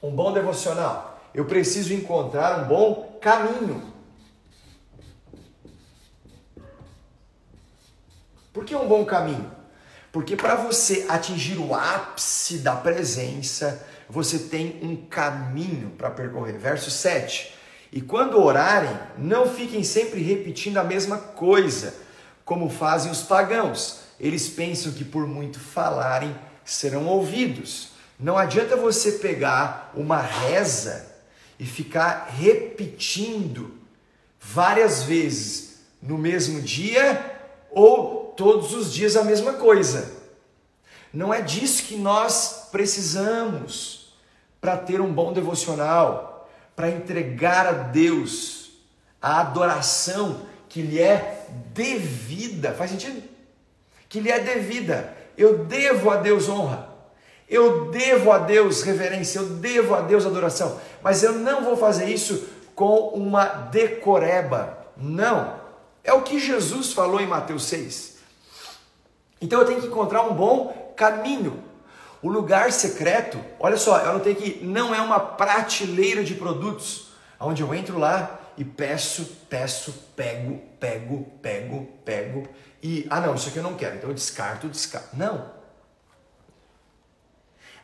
um 0.03 0.11
bom 0.11 0.33
devocional? 0.33 1.23
Eu 1.33 1.45
preciso 1.45 1.95
encontrar 1.95 2.65
um 2.65 2.69
bom 2.69 3.08
caminho. 3.21 3.93
Por 8.53 8.65
que 8.65 8.75
um 8.75 8.89
bom 8.89 9.05
caminho? 9.05 9.51
Porque 10.11 10.35
para 10.35 10.55
você 10.55 11.07
atingir 11.09 11.59
o 11.59 11.75
ápice 11.75 12.59
da 12.59 12.75
presença, 12.75 13.87
você 14.09 14.39
tem 14.39 14.81
um 14.83 14.97
caminho 14.97 15.91
para 15.91 16.11
percorrer. 16.11 16.59
Verso 16.59 16.91
7. 16.91 17.55
E 17.93 18.01
quando 18.01 18.43
orarem, 18.43 18.91
não 19.17 19.49
fiquem 19.49 19.83
sempre 19.83 20.23
repetindo 20.23 20.79
a 20.79 20.85
mesma 20.85 21.19
coisa, 21.19 21.95
como 22.45 22.69
fazem 22.69 23.13
os 23.13 23.23
pagãos. 23.23 24.01
Eles 24.19 24.49
pensam 24.49 24.93
que 24.93 25.05
por 25.05 25.27
muito 25.27 25.61
falarem 25.61 26.35
serão 26.65 27.07
ouvidos. 27.07 27.91
Não 28.19 28.37
adianta 28.37 28.77
você 28.77 29.13
pegar 29.13 29.93
uma 29.95 30.21
reza 30.21 31.08
e 31.59 31.67
ficar 31.67 32.29
repetindo 32.39 33.75
várias 34.41 35.03
vezes 35.03 35.81
no 36.01 36.17
mesmo 36.17 36.61
dia 36.61 37.37
ou 37.71 38.33
todos 38.37 38.73
os 38.73 38.93
dias 38.93 39.17
a 39.17 39.25
mesma 39.25 39.55
coisa. 39.55 40.17
Não 41.13 41.33
é 41.33 41.41
disso 41.41 41.85
que 41.85 41.97
nós 41.97 42.69
precisamos 42.71 44.15
para 44.61 44.77
ter 44.77 45.01
um 45.01 45.13
bom 45.13 45.33
devocional, 45.33 46.49
para 46.77 46.91
entregar 46.91 47.67
a 47.67 47.73
Deus 47.73 48.71
a 49.21 49.41
adoração 49.41 50.43
que 50.69 50.83
lhe 50.83 51.01
é 51.01 51.47
devida. 51.73 52.73
Faz 52.73 52.91
sentido? 52.91 53.23
Que 54.09 54.21
lhe 54.21 54.31
é 54.31 54.39
devida. 54.39 55.17
Eu 55.37 55.65
devo 55.65 56.11
a 56.11 56.17
Deus 56.17 56.49
honra. 56.49 56.88
Eu 57.49 57.91
devo 57.91 58.31
a 58.31 58.39
Deus 58.39 58.83
reverência, 58.83 59.39
eu 59.39 59.47
devo 59.47 59.95
a 59.95 60.01
Deus 60.01 60.27
adoração, 60.27 60.79
mas 61.03 61.23
eu 61.23 61.33
não 61.33 61.65
vou 61.65 61.77
fazer 61.77 62.07
isso 62.07 62.47
com 62.75 63.09
uma 63.09 63.47
decoreba. 63.47 64.87
Não. 64.97 65.59
É 66.05 66.13
o 66.13 66.23
que 66.23 66.39
Jesus 66.39 66.93
falou 66.93 67.21
em 67.21 67.27
Mateus 67.27 67.65
6. 67.65 68.19
Então 69.41 69.61
eu 69.61 69.67
tenho 69.67 69.81
que 69.81 69.87
encontrar 69.87 70.23
um 70.23 70.35
bom 70.35 70.93
caminho. 70.97 71.63
O 72.21 72.29
lugar 72.29 72.73
secreto, 72.73 73.39
olha 73.61 73.77
só, 73.77 73.99
eu 73.99 74.13
não 74.13 74.21
tenho 74.21 74.37
que 74.37 74.65
não 74.65 74.95
é 74.95 75.01
uma 75.01 75.21
prateleira 75.21 76.25
de 76.25 76.35
produtos 76.35 77.13
onde 77.41 77.63
eu 77.63 77.73
entro 77.73 77.99
lá 77.99 78.41
e 78.57 78.65
peço, 78.65 79.25
peço, 79.49 79.95
pego, 80.17 80.61
pego, 80.81 81.25
pego, 81.41 81.89
pego 82.05 82.49
e 82.83 83.07
ah 83.09 83.21
não, 83.21 83.35
isso 83.35 83.49
aqui 83.49 83.59
eu 83.59 83.63
não 83.63 83.75
quero, 83.75 83.97
então 83.97 84.11
eu 84.11 84.15
descarto, 84.15 84.69
descarto. 84.69 85.17
Não. 85.17 85.58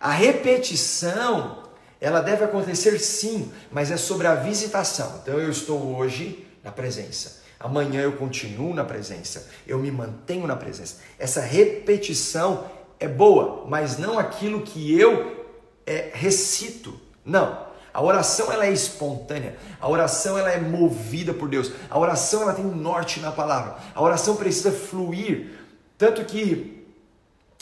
A 0.05 0.11
repetição, 0.11 1.63
ela 1.99 2.21
deve 2.21 2.45
acontecer 2.45 2.99
sim, 2.99 3.51
mas 3.73 3.91
é 3.91 3.97
sobre 3.97 4.27
a 4.27 4.35
visitação. 4.35 5.21
Então 5.23 5.41
eu 5.41 5.49
estou 5.49 5.97
hoje 5.97 6.47
na 6.63 6.71
presença. 6.71 7.43
Amanhã 7.59 8.03
eu 8.03 8.13
continuo 8.13 8.75
na 8.75 8.85
presença. 8.85 9.49
Eu 9.67 9.79
me 9.79 9.91
mantenho 9.91 10.47
na 10.47 10.57
presença. 10.57 10.97
Essa 11.19 11.41
repetição 11.41 12.67
é 13.01 13.09
boa, 13.09 13.65
mas 13.67 13.97
não 13.97 14.19
aquilo 14.19 14.61
que 14.61 14.95
eu 14.95 15.47
é, 15.87 16.11
recito. 16.13 17.01
Não. 17.25 17.67
A 17.95 18.03
oração 18.03 18.53
ela 18.53 18.67
é 18.67 18.73
espontânea. 18.75 19.57
A 19.81 19.89
oração 19.89 20.37
ela 20.37 20.53
é 20.53 20.61
movida 20.61 21.33
por 21.33 21.49
Deus. 21.49 21.73
A 21.89 21.99
oração 21.99 22.43
ela 22.43 22.53
tem 22.53 22.67
norte 22.67 23.21
na 23.21 23.33
palavra. 23.33 23.77
A 23.95 24.03
oração 24.03 24.37
precisa 24.37 24.71
fluir, 24.71 25.53
tanto 25.97 26.23
que 26.27 26.87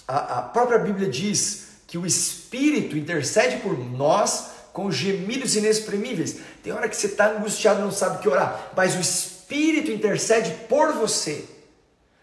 a, 0.09 0.39
a 0.39 0.43
própria 0.43 0.81
Bíblia 0.81 1.09
diz 1.09 1.71
que 1.93 1.99
o 1.99 2.07
Espírito 2.07 2.97
intercede 2.97 3.59
por 3.59 3.79
nós 3.79 4.53
com 4.73 4.91
gemidos 4.91 5.57
inexprimíveis. 5.57 6.39
Tem 6.63 6.73
hora 6.73 6.89
que 6.89 6.97
você 6.97 7.07
está 7.07 7.33
angustiado, 7.33 7.83
não 7.83 7.93
sabe 7.93 8.17
o 8.17 8.21
que 8.21 8.31
orar, 8.31 8.71
mas 8.75 8.97
o 8.97 8.99
Espírito 8.99 9.91
intercede 9.91 10.53
por 10.71 10.95
você 10.95 11.45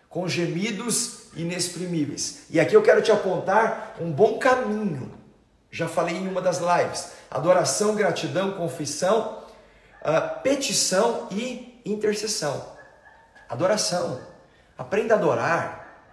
com 0.10 0.28
gemidos 0.28 1.28
inexprimíveis. 1.36 2.46
E 2.50 2.60
aqui 2.60 2.76
eu 2.76 2.82
quero 2.82 3.04
te 3.04 3.12
apontar 3.12 3.96
um 4.02 4.12
bom 4.12 4.40
caminho. 4.40 5.14
Já 5.70 5.88
falei 5.88 6.16
em 6.16 6.28
uma 6.28 6.42
das 6.42 6.58
lives 6.58 7.12
adoração, 7.30 7.94
gratidão, 7.94 8.54
confissão, 8.54 9.44
uh, 10.02 10.42
petição 10.42 11.28
e 11.30 11.80
intercessão. 11.86 12.76
Adoração. 13.48 14.20
Aprenda 14.76 15.14
a 15.14 15.18
adorar. 15.18 16.08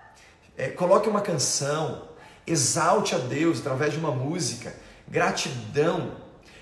É, 0.59 0.69
coloque 0.69 1.09
uma 1.09 1.23
canção. 1.23 2.06
Exalte 2.47 3.15
a 3.15 3.19
Deus 3.19 3.61
através 3.61 3.93
de 3.93 3.99
uma 3.99 4.11
música. 4.11 4.75
Gratidão. 5.09 6.17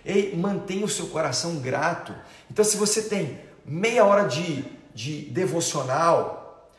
E 0.04 0.36
mantenha 0.36 0.84
o 0.84 0.88
seu 0.88 1.06
coração 1.08 1.56
grato. 1.56 2.14
Então, 2.50 2.64
se 2.64 2.76
você 2.76 3.02
tem 3.02 3.40
meia 3.64 4.04
hora 4.04 4.24
de, 4.28 4.64
de 4.94 5.22
devocional, 5.30 6.70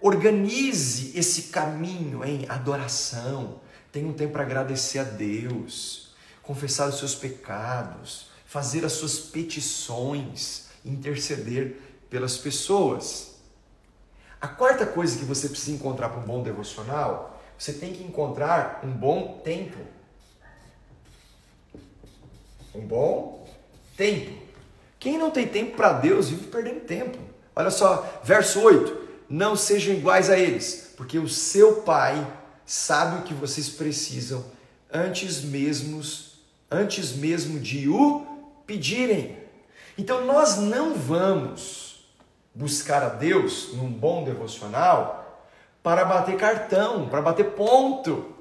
organize 0.00 1.18
esse 1.18 1.44
caminho 1.44 2.24
em 2.24 2.46
adoração. 2.48 3.60
Tenha 3.90 4.06
um 4.06 4.12
tempo 4.12 4.34
para 4.34 4.42
agradecer 4.42 4.98
a 4.98 5.04
Deus 5.04 6.06
confessar 6.46 6.88
os 6.88 6.98
seus 6.98 7.14
pecados, 7.14 8.28
fazer 8.46 8.84
as 8.84 8.92
suas 8.92 9.18
petições, 9.18 10.66
interceder 10.84 11.76
pelas 12.08 12.38
pessoas. 12.38 13.34
A 14.40 14.46
quarta 14.46 14.86
coisa 14.86 15.18
que 15.18 15.24
você 15.24 15.48
precisa 15.48 15.72
encontrar 15.72 16.08
para 16.08 16.20
um 16.20 16.24
bom 16.24 16.42
devocional, 16.44 17.35
você 17.58 17.72
tem 17.72 17.92
que 17.92 18.02
encontrar 18.02 18.80
um 18.84 18.90
bom 18.90 19.40
tempo. 19.42 19.78
Um 22.74 22.80
bom 22.80 23.48
tempo. 23.96 24.32
Quem 24.98 25.18
não 25.18 25.30
tem 25.30 25.46
tempo 25.46 25.76
para 25.76 25.92
Deus 25.92 26.28
vive 26.28 26.48
perdendo 26.48 26.80
tempo. 26.80 27.18
Olha 27.54 27.70
só, 27.70 28.20
verso 28.22 28.60
8: 28.60 29.08
Não 29.28 29.56
sejam 29.56 29.94
iguais 29.94 30.28
a 30.28 30.38
eles, 30.38 30.92
porque 30.96 31.18
o 31.18 31.28
seu 31.28 31.82
Pai 31.82 32.26
sabe 32.64 33.20
o 33.20 33.22
que 33.22 33.32
vocês 33.32 33.68
precisam 33.68 34.44
antes 34.92 35.42
mesmos 35.42 36.26
antes 36.70 37.12
mesmo 37.12 37.60
de 37.60 37.88
o 37.88 38.26
pedirem. 38.66 39.38
Então 39.96 40.24
nós 40.24 40.56
não 40.56 40.94
vamos 40.94 42.04
buscar 42.54 43.02
a 43.02 43.08
Deus 43.08 43.72
num 43.74 43.90
bom 43.90 44.24
devocional 44.24 45.25
para 45.86 46.04
bater 46.04 46.36
cartão, 46.36 47.08
para 47.08 47.22
bater 47.22 47.52
ponto. 47.52 48.34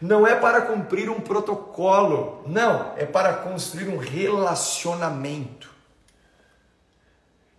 Não 0.00 0.26
é 0.26 0.34
para 0.34 0.62
cumprir 0.62 1.10
um 1.10 1.20
protocolo, 1.20 2.42
não, 2.46 2.94
é 2.96 3.04
para 3.04 3.34
construir 3.34 3.90
um 3.90 3.98
relacionamento. 3.98 5.70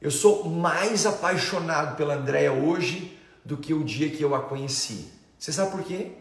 Eu 0.02 0.10
sou 0.10 0.49
mais 0.49 1.06
apaixonado 1.06 1.95
pela 1.95 2.15
Andréia 2.15 2.52
hoje 2.52 3.15
do 3.45 3.56
que 3.56 3.71
o 3.71 3.84
dia 3.84 4.10
que 4.10 4.23
eu 4.23 4.34
a 4.34 4.41
conheci. 4.41 5.13
Você 5.38 5.54
sabe 5.54 5.69
por 5.69 5.84
quê? 5.84 6.13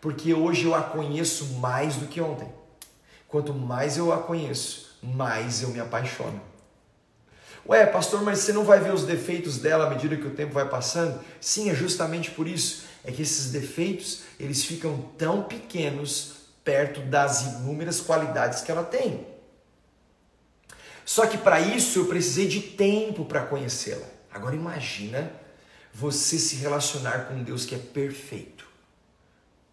Porque 0.00 0.32
hoje 0.32 0.64
eu 0.64 0.74
a 0.74 0.80
conheço 0.80 1.58
mais 1.58 1.96
do 1.96 2.06
que 2.06 2.22
ontem. 2.22 2.48
Quanto 3.28 3.52
mais 3.52 3.98
eu 3.98 4.14
a 4.14 4.16
conheço, 4.16 4.98
mais 5.02 5.62
eu 5.62 5.68
me 5.68 5.78
apaixono. 5.78 6.40
Ué, 7.66 7.86
pastor, 7.86 8.22
mas 8.22 8.40
você 8.40 8.52
não 8.52 8.64
vai 8.64 8.78
ver 8.78 8.92
os 8.92 9.04
defeitos 9.04 9.58
dela 9.58 9.86
à 9.86 9.90
medida 9.90 10.16
que 10.16 10.26
o 10.26 10.34
tempo 10.34 10.52
vai 10.52 10.68
passando? 10.68 11.18
Sim, 11.40 11.70
é 11.70 11.74
justamente 11.74 12.30
por 12.30 12.46
isso. 12.46 12.84
É 13.02 13.10
que 13.10 13.22
esses 13.22 13.50
defeitos, 13.50 14.22
eles 14.38 14.64
ficam 14.64 14.98
tão 15.16 15.42
pequenos 15.42 16.34
perto 16.62 17.00
das 17.00 17.42
inúmeras 17.42 18.00
qualidades 18.00 18.60
que 18.62 18.70
ela 18.70 18.84
tem. 18.84 19.26
Só 21.04 21.26
que 21.26 21.36
para 21.36 21.60
isso 21.60 22.00
eu 22.00 22.06
precisei 22.06 22.46
de 22.46 22.60
tempo 22.60 23.24
para 23.24 23.42
conhecê-la. 23.46 24.06
Agora 24.32 24.54
imagina 24.54 25.30
você 25.92 26.38
se 26.38 26.56
relacionar 26.56 27.26
com 27.26 27.42
Deus 27.42 27.64
que 27.64 27.74
é 27.74 27.78
perfeito. 27.78 28.66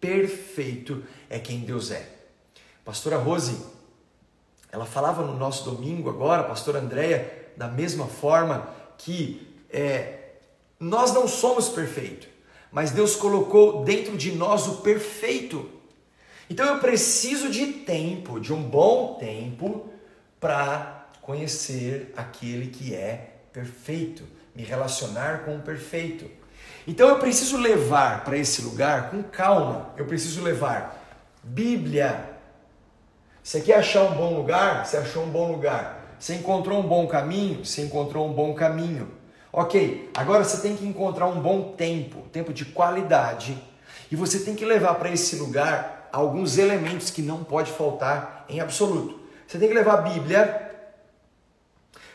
Perfeito 0.00 1.02
é 1.28 1.38
quem 1.38 1.60
Deus 1.60 1.90
é. 1.90 2.08
Pastora 2.84 3.16
Rose, 3.16 3.56
ela 4.70 4.84
falava 4.84 5.24
no 5.24 5.36
nosso 5.36 5.70
domingo 5.70 6.08
agora, 6.10 6.42
pastora 6.44 6.80
Andréia, 6.80 7.41
da 7.56 7.68
mesma 7.68 8.06
forma 8.06 8.68
que 8.98 9.46
é, 9.70 10.18
nós 10.78 11.12
não 11.12 11.26
somos 11.26 11.68
perfeitos, 11.68 12.28
mas 12.70 12.90
Deus 12.90 13.16
colocou 13.16 13.84
dentro 13.84 14.16
de 14.16 14.32
nós 14.32 14.66
o 14.66 14.76
perfeito. 14.76 15.68
Então 16.48 16.66
eu 16.66 16.78
preciso 16.80 17.50
de 17.50 17.66
tempo, 17.66 18.38
de 18.38 18.52
um 18.52 18.62
bom 18.62 19.14
tempo, 19.14 19.88
para 20.40 21.06
conhecer 21.20 22.12
aquele 22.16 22.66
que 22.68 22.94
é 22.94 23.36
perfeito, 23.52 24.24
me 24.54 24.62
relacionar 24.62 25.44
com 25.44 25.56
o 25.56 25.62
perfeito. 25.62 26.30
Então 26.86 27.08
eu 27.08 27.18
preciso 27.18 27.56
levar 27.56 28.24
para 28.24 28.36
esse 28.36 28.62
lugar 28.62 29.10
com 29.10 29.22
calma, 29.22 29.92
eu 29.96 30.04
preciso 30.04 30.42
levar 30.42 31.00
Bíblia, 31.44 32.32
você 33.42 33.60
quer 33.60 33.78
achar 33.78 34.04
um 34.04 34.14
bom 34.14 34.36
lugar? 34.36 34.86
Você 34.86 34.96
achou 34.96 35.24
um 35.24 35.30
bom 35.30 35.50
lugar. 35.50 36.01
Você 36.22 36.36
encontrou 36.36 36.78
um 36.78 36.86
bom 36.86 37.04
caminho? 37.08 37.64
Você 37.64 37.82
encontrou 37.82 38.28
um 38.28 38.32
bom 38.32 38.54
caminho. 38.54 39.10
Ok, 39.52 40.08
agora 40.14 40.44
você 40.44 40.62
tem 40.62 40.76
que 40.76 40.86
encontrar 40.86 41.26
um 41.26 41.40
bom 41.40 41.72
tempo, 41.72 42.20
tempo 42.30 42.52
de 42.52 42.64
qualidade, 42.64 43.60
e 44.08 44.14
você 44.14 44.38
tem 44.38 44.54
que 44.54 44.64
levar 44.64 44.94
para 44.94 45.10
esse 45.10 45.34
lugar 45.34 46.08
alguns 46.12 46.58
elementos 46.58 47.10
que 47.10 47.22
não 47.22 47.42
pode 47.42 47.72
faltar 47.72 48.44
em 48.48 48.60
absoluto. 48.60 49.18
Você 49.48 49.58
tem 49.58 49.66
que 49.66 49.74
levar 49.74 49.94
a 49.94 50.02
Bíblia, 50.02 50.70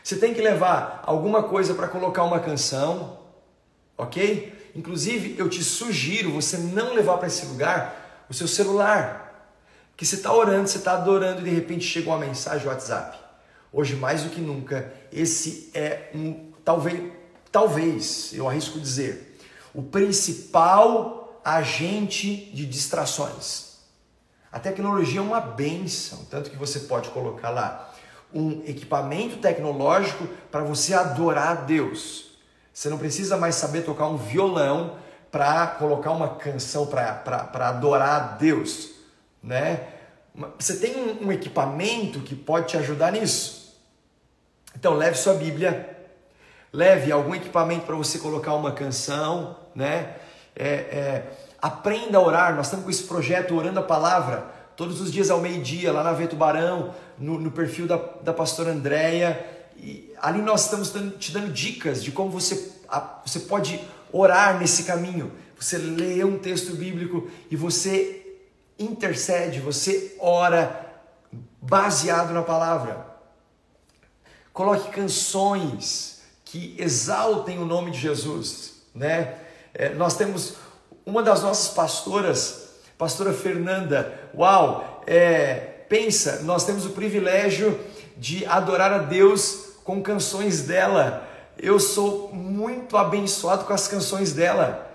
você 0.02 0.16
tem 0.16 0.32
que 0.32 0.40
levar 0.40 1.02
alguma 1.04 1.42
coisa 1.42 1.74
para 1.74 1.86
colocar 1.86 2.24
uma 2.24 2.40
canção, 2.40 3.18
ok? 3.98 4.70
Inclusive, 4.74 5.38
eu 5.38 5.50
te 5.50 5.62
sugiro 5.62 6.32
você 6.32 6.56
não 6.56 6.94
levar 6.94 7.18
para 7.18 7.26
esse 7.26 7.44
lugar 7.44 8.24
o 8.26 8.32
seu 8.32 8.48
celular, 8.48 9.52
que 9.94 10.06
você 10.06 10.16
está 10.16 10.32
orando, 10.32 10.66
você 10.66 10.78
está 10.78 10.94
adorando 10.94 11.42
e 11.42 11.44
de 11.44 11.50
repente 11.50 11.84
chega 11.84 12.08
uma 12.08 12.18
mensagem 12.18 12.66
WhatsApp. 12.66 13.27
Hoje, 13.72 13.96
mais 13.96 14.22
do 14.22 14.30
que 14.30 14.40
nunca, 14.40 14.92
esse 15.12 15.70
é 15.74 16.10
um, 16.14 16.52
talvez, 16.64 17.12
talvez, 17.52 18.32
eu 18.32 18.48
arrisco 18.48 18.80
dizer, 18.80 19.38
o 19.74 19.82
principal 19.82 21.40
agente 21.44 22.50
de 22.52 22.66
distrações. 22.66 23.78
A 24.50 24.58
tecnologia 24.58 25.20
é 25.20 25.22
uma 25.22 25.40
benção, 25.40 26.24
tanto 26.30 26.50
que 26.50 26.56
você 26.56 26.80
pode 26.80 27.10
colocar 27.10 27.50
lá 27.50 27.94
um 28.32 28.62
equipamento 28.66 29.38
tecnológico 29.38 30.26
para 30.50 30.62
você 30.62 30.94
adorar 30.94 31.48
a 31.48 31.54
Deus. 31.54 32.38
Você 32.72 32.88
não 32.88 32.98
precisa 32.98 33.36
mais 33.36 33.54
saber 33.54 33.82
tocar 33.82 34.06
um 34.06 34.16
violão 34.16 34.96
para 35.30 35.66
colocar 35.66 36.10
uma 36.10 36.36
canção 36.36 36.86
para 36.86 37.68
adorar 37.68 38.14
a 38.14 38.18
Deus 38.36 38.98
né? 39.42 39.88
Você 40.58 40.76
tem 40.76 40.94
um, 41.20 41.32
equipamento 41.32 42.20
que 42.20 42.34
pode 42.34 42.68
te 42.68 42.76
ajudar 42.76 43.12
nisso. 43.12 43.57
Então 44.78 44.94
leve 44.94 45.18
sua 45.18 45.34
Bíblia, 45.34 45.98
leve 46.72 47.10
algum 47.10 47.34
equipamento 47.34 47.84
para 47.84 47.96
você 47.96 48.16
colocar 48.20 48.54
uma 48.54 48.70
canção, 48.70 49.56
né? 49.74 50.14
É, 50.54 50.68
é, 50.68 51.24
aprenda 51.60 52.16
a 52.16 52.20
orar. 52.20 52.54
Nós 52.54 52.66
estamos 52.66 52.84
com 52.84 52.90
esse 52.92 53.02
projeto 53.02 53.56
Orando 53.56 53.80
a 53.80 53.82
Palavra 53.82 54.46
todos 54.76 55.00
os 55.00 55.10
dias 55.10 55.30
ao 55.30 55.40
meio-dia, 55.40 55.90
lá 55.90 56.04
na 56.04 56.12
Veto 56.12 56.36
Barão, 56.36 56.94
no, 57.18 57.40
no 57.40 57.50
perfil 57.50 57.88
da, 57.88 57.96
da 58.22 58.32
pastora 58.32 58.70
Andréia. 58.70 59.44
E 59.76 60.14
ali 60.22 60.40
nós 60.40 60.66
estamos 60.66 60.92
te 61.18 61.32
dando 61.32 61.52
dicas 61.52 62.04
de 62.04 62.12
como 62.12 62.30
você, 62.30 62.70
você 63.26 63.40
pode 63.40 63.80
orar 64.12 64.60
nesse 64.60 64.84
caminho. 64.84 65.32
Você 65.58 65.76
lê 65.76 66.22
um 66.22 66.38
texto 66.38 66.76
bíblico 66.76 67.28
e 67.50 67.56
você 67.56 68.38
intercede, 68.78 69.58
você 69.58 70.16
ora 70.20 71.02
baseado 71.60 72.32
na 72.32 72.42
palavra. 72.42 73.07
Coloque 74.58 74.90
canções 74.90 76.18
que 76.44 76.74
exaltem 76.76 77.60
o 77.60 77.64
nome 77.64 77.92
de 77.92 78.00
Jesus, 78.00 78.72
né? 78.92 79.34
É, 79.72 79.90
nós 79.90 80.16
temos 80.16 80.54
uma 81.06 81.22
das 81.22 81.44
nossas 81.44 81.72
pastoras, 81.72 82.70
pastora 82.98 83.32
Fernanda. 83.32 84.12
Uau! 84.36 85.04
É, 85.06 85.54
pensa, 85.88 86.42
nós 86.42 86.64
temos 86.64 86.84
o 86.84 86.90
privilégio 86.90 87.78
de 88.16 88.44
adorar 88.46 88.92
a 88.92 88.98
Deus 88.98 89.74
com 89.84 90.02
canções 90.02 90.62
dela. 90.62 91.24
Eu 91.56 91.78
sou 91.78 92.32
muito 92.32 92.96
abençoado 92.96 93.64
com 93.64 93.72
as 93.72 93.86
canções 93.86 94.32
dela. 94.32 94.90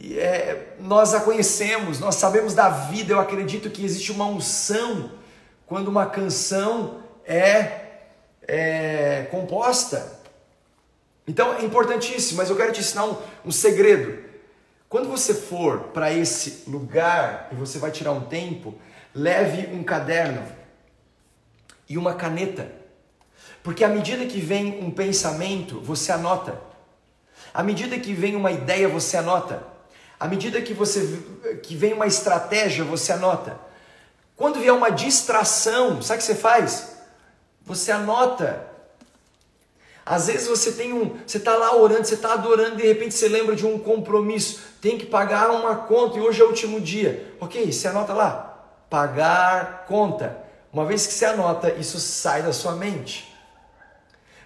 É, 0.00 0.74
nós 0.78 1.12
a 1.12 1.22
conhecemos, 1.22 1.98
nós 1.98 2.14
sabemos 2.14 2.54
da 2.54 2.68
vida. 2.68 3.14
Eu 3.14 3.18
acredito 3.18 3.68
que 3.68 3.84
existe 3.84 4.12
uma 4.12 4.26
unção 4.26 5.10
quando 5.66 5.88
uma 5.88 6.06
canção 6.06 6.98
é, 7.26 7.87
é 8.48 9.28
composta. 9.30 10.18
Então 11.26 11.54
é 11.54 11.62
importantíssimo, 11.62 12.38
mas 12.38 12.48
eu 12.48 12.56
quero 12.56 12.72
te 12.72 12.80
ensinar 12.80 13.04
um, 13.04 13.16
um 13.44 13.52
segredo. 13.52 14.26
Quando 14.88 15.10
você 15.10 15.34
for 15.34 15.80
para 15.92 16.10
esse 16.10 16.64
lugar 16.66 17.50
e 17.52 17.54
você 17.54 17.78
vai 17.78 17.90
tirar 17.90 18.12
um 18.12 18.22
tempo, 18.22 18.74
leve 19.14 19.66
um 19.74 19.84
caderno 19.84 20.42
e 21.86 21.98
uma 21.98 22.14
caneta. 22.14 22.72
Porque 23.62 23.84
à 23.84 23.88
medida 23.88 24.24
que 24.24 24.40
vem 24.40 24.82
um 24.82 24.90
pensamento, 24.90 25.78
você 25.80 26.10
anota. 26.10 26.58
À 27.52 27.62
medida 27.62 27.98
que 27.98 28.14
vem 28.14 28.34
uma 28.34 28.50
ideia, 28.50 28.88
você 28.88 29.18
anota. 29.18 29.62
À 30.18 30.26
medida 30.26 30.62
que 30.62 30.72
você 30.72 31.00
que 31.62 31.76
vem 31.76 31.92
uma 31.92 32.06
estratégia, 32.06 32.82
você 32.84 33.12
anota. 33.12 33.58
Quando 34.34 34.58
vier 34.58 34.72
uma 34.72 34.90
distração, 34.90 36.00
sabe 36.00 36.18
o 36.18 36.20
que 36.20 36.24
você 36.24 36.34
faz? 36.34 36.87
Você 37.68 37.92
anota. 37.92 38.66
Às 40.04 40.26
vezes 40.26 40.48
você 40.48 40.72
tem 40.72 40.94
um, 40.94 41.18
você 41.26 41.36
está 41.36 41.54
lá 41.54 41.76
orando, 41.76 42.06
você 42.06 42.14
está 42.14 42.32
adorando, 42.32 42.76
de 42.76 42.82
repente 42.82 43.12
você 43.12 43.28
lembra 43.28 43.54
de 43.54 43.66
um 43.66 43.78
compromisso, 43.78 44.60
tem 44.80 44.96
que 44.96 45.04
pagar 45.04 45.50
uma 45.50 45.76
conta 45.76 46.16
e 46.16 46.20
hoje 46.22 46.40
é 46.40 46.44
o 46.44 46.48
último 46.48 46.80
dia. 46.80 47.34
Ok, 47.38 47.70
você 47.70 47.88
anota 47.88 48.14
lá, 48.14 48.64
pagar 48.88 49.84
conta. 49.86 50.44
Uma 50.72 50.86
vez 50.86 51.06
que 51.06 51.12
você 51.12 51.26
anota, 51.26 51.70
isso 51.74 52.00
sai 52.00 52.42
da 52.42 52.54
sua 52.54 52.72
mente. 52.72 53.34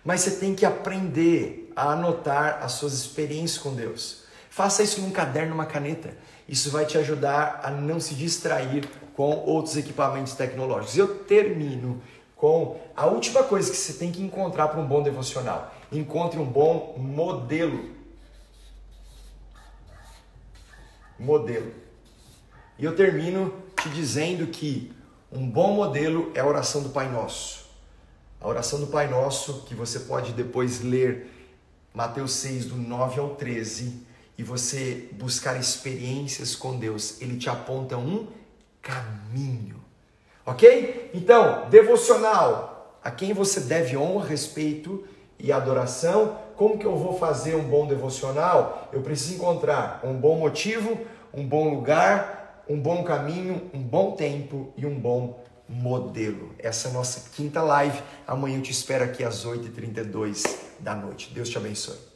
Mas 0.04 0.22
você 0.22 0.32
tem 0.32 0.52
que 0.52 0.66
aprender 0.66 1.72
a 1.76 1.92
anotar 1.92 2.58
as 2.60 2.72
suas 2.72 2.92
experiências 2.92 3.62
com 3.62 3.72
Deus. 3.72 4.24
Faça 4.50 4.82
isso 4.82 5.00
num 5.00 5.12
caderno, 5.12 5.50
numa 5.50 5.64
caneta. 5.64 6.16
Isso 6.48 6.70
vai 6.70 6.84
te 6.84 6.98
ajudar 6.98 7.60
a 7.62 7.70
não 7.70 8.00
se 8.00 8.16
distrair 8.16 8.88
com 9.14 9.30
outros 9.46 9.76
equipamentos 9.76 10.34
tecnológicos. 10.34 10.98
Eu 10.98 11.20
termino 11.24 12.02
com 12.42 12.80
a 12.96 13.06
última 13.06 13.44
coisa 13.44 13.70
que 13.70 13.76
você 13.76 13.92
tem 13.92 14.10
que 14.10 14.20
encontrar 14.20 14.66
para 14.66 14.80
um 14.80 14.84
bom 14.84 15.00
devocional. 15.00 15.72
Encontre 15.92 16.40
um 16.40 16.44
bom 16.44 16.96
modelo. 16.98 17.94
Modelo. 21.16 21.72
E 22.76 22.84
eu 22.84 22.96
termino 22.96 23.54
te 23.80 23.88
dizendo 23.90 24.48
que 24.48 24.92
um 25.30 25.48
bom 25.48 25.72
modelo 25.72 26.32
é 26.34 26.40
a 26.40 26.44
oração 26.44 26.82
do 26.82 26.88
Pai 26.88 27.08
Nosso. 27.08 27.70
A 28.40 28.48
oração 28.48 28.80
do 28.80 28.88
Pai 28.88 29.06
Nosso, 29.08 29.62
que 29.62 29.76
você 29.76 30.00
pode 30.00 30.32
depois 30.32 30.80
ler 30.80 31.30
Mateus 31.94 32.32
6, 32.32 32.64
do 32.64 32.76
9 32.76 33.20
ao 33.20 33.36
13, 33.36 34.04
e 34.36 34.42
você 34.42 35.08
buscar 35.12 35.60
experiências 35.60 36.56
com 36.56 36.76
Deus, 36.76 37.20
ele 37.20 37.36
te 37.36 37.48
aponta 37.48 37.96
um 37.96 38.26
caminho. 38.82 39.80
Ok? 40.44 41.10
Então, 41.14 41.68
devocional. 41.70 42.98
A 43.02 43.10
quem 43.10 43.32
você 43.32 43.60
deve 43.60 43.96
honra, 43.96 44.26
respeito 44.26 45.04
e 45.38 45.50
adoração. 45.50 46.36
Como 46.56 46.78
que 46.78 46.86
eu 46.86 46.96
vou 46.96 47.18
fazer 47.18 47.56
um 47.56 47.64
bom 47.64 47.86
devocional? 47.86 48.88
Eu 48.92 49.02
preciso 49.02 49.34
encontrar 49.34 50.00
um 50.04 50.14
bom 50.14 50.38
motivo, 50.38 50.98
um 51.34 51.44
bom 51.46 51.74
lugar, 51.74 52.64
um 52.68 52.78
bom 52.78 53.02
caminho, 53.02 53.70
um 53.74 53.82
bom 53.82 54.12
tempo 54.12 54.72
e 54.76 54.86
um 54.86 54.98
bom 54.98 55.42
modelo. 55.68 56.50
Essa 56.58 56.88
é 56.88 56.90
a 56.90 56.94
nossa 56.94 57.30
quinta 57.30 57.62
live. 57.62 58.00
Amanhã 58.26 58.58
eu 58.58 58.62
te 58.62 58.70
espero 58.70 59.04
aqui 59.04 59.24
às 59.24 59.44
8h32 59.44 60.58
da 60.78 60.94
noite. 60.94 61.32
Deus 61.34 61.48
te 61.48 61.56
abençoe. 61.56 62.11